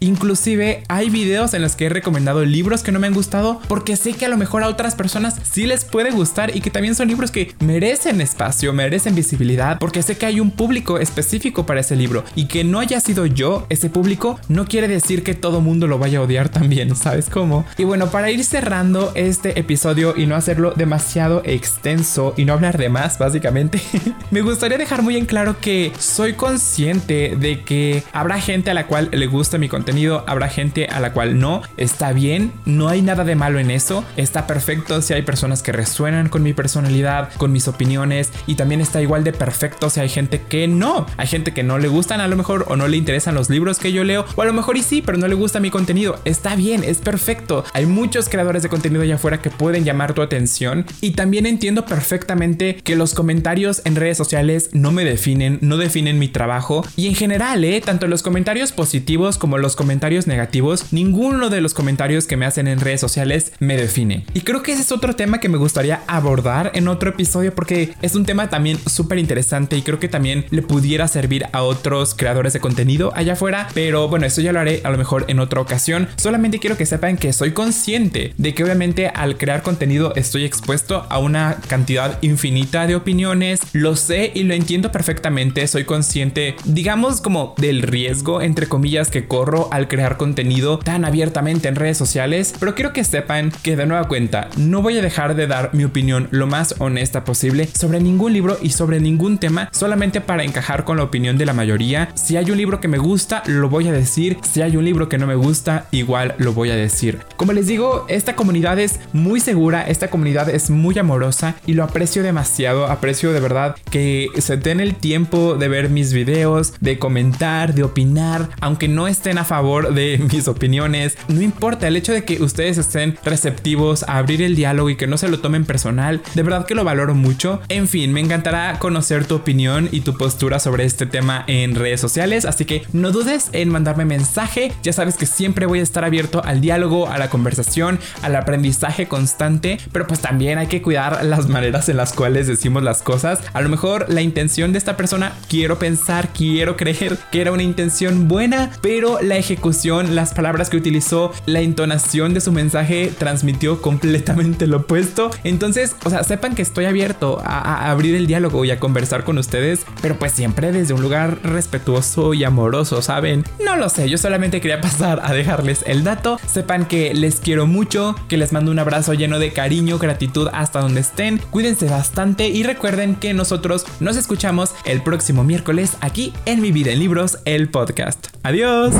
Inclusive 0.00 0.84
hay 0.88 1.10
videos 1.10 1.54
en 1.54 1.62
los 1.62 1.76
que 1.76 1.86
he 1.86 1.88
recomendado 1.88 2.44
libros 2.44 2.82
que 2.82 2.92
no 2.92 2.98
me 2.98 3.06
han 3.06 3.14
gustado 3.14 3.60
porque 3.68 3.96
sé 3.96 4.12
que 4.12 4.26
a 4.26 4.28
lo 4.28 4.36
mejor 4.36 4.62
a 4.62 4.68
otras 4.68 4.94
personas 4.94 5.36
sí 5.42 5.66
les 5.66 5.84
puede 5.84 6.10
gustar 6.10 6.54
y 6.54 6.60
que 6.60 6.70
también 6.70 6.94
son 6.94 7.08
libros 7.08 7.30
que 7.30 7.54
merecen 7.60 8.20
espacio, 8.20 8.72
merecen 8.72 9.14
visibilidad, 9.14 9.78
porque 9.78 10.02
sé 10.02 10.16
que 10.16 10.26
hay 10.26 10.40
un 10.40 10.50
público 10.50 10.98
específico 10.98 11.66
para 11.66 11.80
ese 11.80 11.96
libro 11.96 12.24
y 12.34 12.46
que 12.46 12.64
no 12.64 12.80
haya 12.80 13.00
sido 13.00 13.26
yo 13.26 13.66
ese 13.68 13.90
público 13.90 14.38
no 14.48 14.66
quiere 14.66 14.88
decir 14.88 15.22
que 15.22 15.34
todo 15.34 15.60
mundo 15.60 15.86
lo 15.86 15.98
vaya 15.98 16.18
a 16.18 16.22
odiar 16.22 16.48
también, 16.48 16.94
¿sabes 16.96 17.28
cómo? 17.30 17.64
Y 17.76 17.84
bueno, 17.84 18.10
para 18.10 18.30
ir 18.30 18.44
cerrando 18.44 19.12
este 19.14 19.58
episodio 19.58 20.14
y 20.16 20.26
no 20.26 20.36
hacerlo 20.36 20.72
demasiado 20.76 21.42
extenso 21.44 22.34
y 22.36 22.44
no 22.44 22.52
hablar 22.52 22.78
de 22.78 22.88
más, 22.88 23.18
básicamente, 23.18 23.80
me 24.30 24.42
gustaría 24.42 24.78
dejar 24.78 25.02
muy 25.02 25.16
en 25.16 25.26
claro 25.26 25.56
que 25.60 25.92
soy 25.98 26.34
consciente 26.34 27.27
de 27.36 27.62
que 27.62 28.02
habrá 28.12 28.40
gente 28.40 28.70
a 28.70 28.74
la 28.74 28.86
cual 28.86 29.08
le 29.12 29.26
gusta 29.26 29.58
mi 29.58 29.68
contenido, 29.68 30.24
habrá 30.26 30.48
gente 30.48 30.86
a 30.86 31.00
la 31.00 31.12
cual 31.12 31.38
no, 31.38 31.62
está 31.76 32.12
bien, 32.12 32.52
no 32.64 32.88
hay 32.88 33.02
nada 33.02 33.24
de 33.24 33.34
malo 33.34 33.58
en 33.58 33.70
eso, 33.70 34.04
está 34.16 34.46
perfecto 34.46 35.02
si 35.02 35.14
hay 35.14 35.22
personas 35.22 35.62
que 35.62 35.72
resuenan 35.72 36.28
con 36.28 36.42
mi 36.42 36.52
personalidad, 36.52 37.32
con 37.36 37.52
mis 37.52 37.68
opiniones 37.68 38.32
y 38.46 38.54
también 38.54 38.80
está 38.80 39.00
igual 39.02 39.24
de 39.24 39.32
perfecto 39.32 39.90
si 39.90 40.00
hay 40.00 40.08
gente 40.08 40.42
que 40.48 40.68
no, 40.68 41.06
hay 41.16 41.26
gente 41.26 41.52
que 41.52 41.62
no 41.62 41.78
le 41.78 41.88
gustan 41.88 42.20
a 42.20 42.28
lo 42.28 42.36
mejor 42.36 42.66
o 42.68 42.76
no 42.76 42.88
le 42.88 42.96
interesan 42.96 43.34
los 43.34 43.50
libros 43.50 43.78
que 43.78 43.92
yo 43.92 44.04
leo 44.04 44.24
o 44.36 44.42
a 44.42 44.46
lo 44.46 44.52
mejor 44.52 44.76
y 44.76 44.82
sí, 44.82 45.02
pero 45.02 45.18
no 45.18 45.28
le 45.28 45.34
gusta 45.34 45.60
mi 45.60 45.70
contenido, 45.70 46.20
está 46.24 46.56
bien, 46.56 46.84
es 46.84 46.98
perfecto, 46.98 47.64
hay 47.72 47.86
muchos 47.86 48.28
creadores 48.28 48.62
de 48.62 48.68
contenido 48.68 49.02
allá 49.02 49.16
afuera 49.16 49.40
que 49.40 49.50
pueden 49.50 49.84
llamar 49.84 50.14
tu 50.14 50.22
atención 50.22 50.86
y 51.00 51.12
también 51.12 51.46
entiendo 51.46 51.84
perfectamente 51.84 52.76
que 52.76 52.96
los 52.96 53.14
comentarios 53.14 53.82
en 53.84 53.96
redes 53.96 54.16
sociales 54.16 54.70
no 54.72 54.92
me 54.92 55.04
definen, 55.04 55.58
no 55.60 55.76
definen 55.76 56.18
mi 56.18 56.28
trabajo 56.28 56.84
y 56.96 57.08
en 57.08 57.14
general, 57.18 57.64
¿eh? 57.64 57.80
tanto 57.80 58.06
los 58.06 58.22
comentarios 58.22 58.70
positivos 58.70 59.38
como 59.38 59.58
los 59.58 59.74
comentarios 59.74 60.28
negativos, 60.28 60.92
ninguno 60.92 61.50
de 61.50 61.60
los 61.60 61.74
comentarios 61.74 62.26
que 62.26 62.36
me 62.36 62.46
hacen 62.46 62.68
en 62.68 62.78
redes 62.78 63.00
sociales 63.00 63.52
me 63.58 63.76
define. 63.76 64.24
Y 64.34 64.42
creo 64.42 64.62
que 64.62 64.72
ese 64.72 64.82
es 64.82 64.92
otro 64.92 65.16
tema 65.16 65.40
que 65.40 65.48
me 65.48 65.58
gustaría 65.58 66.02
abordar 66.06 66.70
en 66.74 66.86
otro 66.86 67.10
episodio 67.10 67.52
porque 67.54 67.92
es 68.02 68.14
un 68.14 68.24
tema 68.24 68.48
también 68.48 68.78
súper 68.86 69.18
interesante 69.18 69.76
y 69.76 69.82
creo 69.82 69.98
que 69.98 70.08
también 70.08 70.46
le 70.50 70.62
pudiera 70.62 71.08
servir 71.08 71.46
a 71.52 71.64
otros 71.64 72.14
creadores 72.14 72.52
de 72.52 72.60
contenido 72.60 73.12
allá 73.16 73.32
afuera, 73.32 73.68
pero 73.74 74.08
bueno, 74.08 74.26
eso 74.26 74.40
ya 74.40 74.52
lo 74.52 74.60
haré 74.60 74.80
a 74.84 74.90
lo 74.90 74.98
mejor 74.98 75.24
en 75.26 75.40
otra 75.40 75.60
ocasión. 75.60 76.08
Solamente 76.16 76.60
quiero 76.60 76.76
que 76.76 76.86
sepan 76.86 77.16
que 77.16 77.32
soy 77.32 77.50
consciente 77.50 78.32
de 78.36 78.54
que 78.54 78.62
obviamente 78.62 79.08
al 79.08 79.36
crear 79.36 79.62
contenido 79.62 80.12
estoy 80.14 80.44
expuesto 80.44 81.04
a 81.10 81.18
una 81.18 81.56
cantidad 81.66 82.18
infinita 82.22 82.86
de 82.86 82.94
opiniones, 82.94 83.60
lo 83.72 83.96
sé 83.96 84.30
y 84.34 84.44
lo 84.44 84.54
entiendo 84.54 84.92
perfectamente, 84.92 85.66
soy 85.66 85.84
consciente, 85.84 86.54
digamos 86.64 87.07
como 87.16 87.54
del 87.56 87.82
riesgo, 87.82 88.42
entre 88.42 88.68
comillas, 88.68 89.10
que 89.10 89.26
corro 89.26 89.68
al 89.72 89.88
crear 89.88 90.16
contenido 90.16 90.78
tan 90.78 91.04
abiertamente 91.04 91.68
en 91.68 91.74
redes 91.74 91.96
sociales, 91.96 92.54
pero 92.60 92.74
quiero 92.74 92.92
que 92.92 93.02
sepan 93.02 93.50
que 93.62 93.76
de 93.76 93.86
nueva 93.86 94.08
cuenta 94.08 94.48
no 94.56 94.82
voy 94.82 94.98
a 94.98 95.02
dejar 95.02 95.34
de 95.34 95.46
dar 95.46 95.70
mi 95.72 95.84
opinión 95.84 96.28
lo 96.30 96.46
más 96.46 96.74
honesta 96.78 97.24
posible 97.24 97.66
sobre 97.66 98.00
ningún 98.00 98.32
libro 98.32 98.58
y 98.60 98.70
sobre 98.70 99.00
ningún 99.00 99.38
tema 99.38 99.68
solamente 99.72 100.20
para 100.20 100.44
encajar 100.44 100.84
con 100.84 100.98
la 100.98 101.04
opinión 101.04 101.38
de 101.38 101.46
la 101.46 101.54
mayoría. 101.54 102.10
Si 102.14 102.36
hay 102.36 102.50
un 102.50 102.58
libro 102.58 102.80
que 102.80 102.88
me 102.88 102.98
gusta, 102.98 103.42
lo 103.46 103.68
voy 103.68 103.88
a 103.88 103.92
decir. 103.92 104.36
Si 104.42 104.60
hay 104.60 104.76
un 104.76 104.84
libro 104.84 105.08
que 105.08 105.18
no 105.18 105.26
me 105.26 105.34
gusta, 105.34 105.86
igual 105.90 106.34
lo 106.38 106.52
voy 106.52 106.70
a 106.70 106.76
decir. 106.76 107.20
Como 107.36 107.52
les 107.52 107.66
digo, 107.66 108.04
esta 108.08 108.36
comunidad 108.36 108.78
es 108.78 109.00
muy 109.12 109.40
segura, 109.40 109.82
esta 109.88 110.10
comunidad 110.10 110.50
es 110.50 110.70
muy 110.70 110.98
amorosa 110.98 111.54
y 111.66 111.72
lo 111.72 111.84
aprecio 111.84 112.22
demasiado. 112.22 112.86
Aprecio 112.86 113.32
de 113.32 113.40
verdad 113.40 113.76
que 113.90 114.28
se 114.38 114.56
den 114.56 114.80
el 114.80 114.94
tiempo 114.94 115.54
de 115.54 115.68
ver 115.68 115.88
mis 115.88 116.12
videos, 116.12 116.74
de 116.80 116.97
comentar, 116.98 117.74
de 117.74 117.82
opinar, 117.82 118.48
aunque 118.60 118.88
no 118.88 119.08
estén 119.08 119.38
a 119.38 119.44
favor 119.44 119.94
de 119.94 120.18
mis 120.32 120.48
opiniones. 120.48 121.16
No 121.28 121.42
importa 121.42 121.88
el 121.88 121.96
hecho 121.96 122.12
de 122.12 122.24
que 122.24 122.42
ustedes 122.42 122.78
estén 122.78 123.16
receptivos 123.24 124.02
a 124.04 124.18
abrir 124.18 124.42
el 124.42 124.56
diálogo 124.56 124.90
y 124.90 124.96
que 124.96 125.06
no 125.06 125.18
se 125.18 125.28
lo 125.28 125.40
tomen 125.40 125.64
personal. 125.64 126.22
De 126.34 126.42
verdad 126.42 126.66
que 126.66 126.74
lo 126.74 126.84
valoro 126.84 127.14
mucho. 127.14 127.60
En 127.68 127.88
fin, 127.88 128.12
me 128.12 128.20
encantará 128.20 128.78
conocer 128.78 129.24
tu 129.24 129.36
opinión 129.36 129.88
y 129.92 130.00
tu 130.00 130.16
postura 130.16 130.58
sobre 130.58 130.84
este 130.84 131.06
tema 131.06 131.44
en 131.46 131.74
redes 131.74 132.00
sociales, 132.00 132.44
así 132.44 132.64
que 132.64 132.82
no 132.92 133.10
dudes 133.10 133.50
en 133.52 133.68
mandarme 133.68 134.04
mensaje. 134.04 134.72
Ya 134.82 134.92
sabes 134.92 135.16
que 135.16 135.26
siempre 135.26 135.66
voy 135.66 135.80
a 135.80 135.82
estar 135.82 136.04
abierto 136.04 136.42
al 136.44 136.60
diálogo, 136.60 137.08
a 137.08 137.18
la 137.18 137.30
conversación, 137.30 137.98
al 138.22 138.36
aprendizaje 138.36 139.06
constante, 139.06 139.78
pero 139.92 140.06
pues 140.06 140.20
también 140.20 140.58
hay 140.58 140.66
que 140.66 140.82
cuidar 140.82 141.24
las 141.24 141.48
maneras 141.48 141.88
en 141.88 141.96
las 141.96 142.12
cuales 142.12 142.46
decimos 142.46 142.82
las 142.82 143.02
cosas. 143.02 143.40
A 143.52 143.60
lo 143.60 143.68
mejor 143.68 144.06
la 144.08 144.22
intención 144.22 144.72
de 144.72 144.78
esta 144.78 144.96
persona, 144.96 145.32
quiero 145.48 145.78
pensar, 145.78 146.30
quiero 146.32 146.76
creer 146.76 146.87
que 146.94 147.40
era 147.40 147.52
una 147.52 147.62
intención 147.62 148.28
buena, 148.28 148.70
pero 148.80 149.20
la 149.20 149.36
ejecución, 149.36 150.14
las 150.14 150.34
palabras 150.34 150.70
que 150.70 150.76
utilizó, 150.76 151.32
la 151.46 151.60
entonación 151.60 152.34
de 152.34 152.40
su 152.40 152.52
mensaje 152.52 153.12
transmitió 153.18 153.82
completamente 153.82 154.66
lo 154.66 154.78
opuesto. 154.78 155.30
Entonces, 155.44 155.96
o 156.04 156.10
sea, 156.10 156.24
sepan 156.24 156.54
que 156.54 156.62
estoy 156.62 156.86
abierto 156.86 157.40
a, 157.44 157.90
abrir 157.90 158.14
el 158.14 158.26
diálogo 158.26 158.64
y 158.64 158.70
a 158.70 158.80
conversar 158.80 159.24
con 159.24 159.38
ustedes, 159.38 159.84
pero 160.02 160.18
pues 160.18 160.32
siempre 160.32 160.72
desde 160.72 160.94
un 160.94 161.02
lugar 161.02 161.38
respetuoso 161.42 162.34
y 162.34 162.44
amoroso, 162.44 163.02
¿saben? 163.02 163.44
No 163.64 163.76
lo 163.76 163.88
sé, 163.88 164.08
yo 164.08 164.18
solamente 164.18 164.60
quería 164.60 164.80
pasar 164.80 165.20
a 165.22 165.32
dejarles 165.32 165.84
el 165.86 166.04
dato. 166.04 166.38
Sepan 166.46 166.86
que 166.86 167.14
les 167.14 167.40
quiero 167.40 167.66
mucho, 167.66 168.14
que 168.28 168.36
les 168.36 168.52
mando 168.52 168.70
un 168.70 168.78
abrazo 168.78 169.14
lleno 169.14 169.38
de 169.38 169.52
cariño, 169.52 169.98
gratitud 169.98 170.48
hasta 170.52 170.80
donde 170.80 171.00
estén. 171.00 171.38
Cuídense 171.50 171.86
bastante 171.86 172.48
y 172.48 172.62
recuerden 172.62 173.16
que 173.16 173.34
nosotros 173.34 173.86
nos 174.00 174.16
escuchamos 174.16 174.74
el 174.84 175.02
próximo 175.02 175.44
miércoles 175.44 175.96
aquí 176.00 176.32
en 176.46 176.60
Mi 176.60 176.72
Vida 176.78 176.92
en 176.92 177.00
Libros, 177.00 177.38
el 177.44 177.70
podcast. 177.70 178.28
Adiós. 178.44 178.94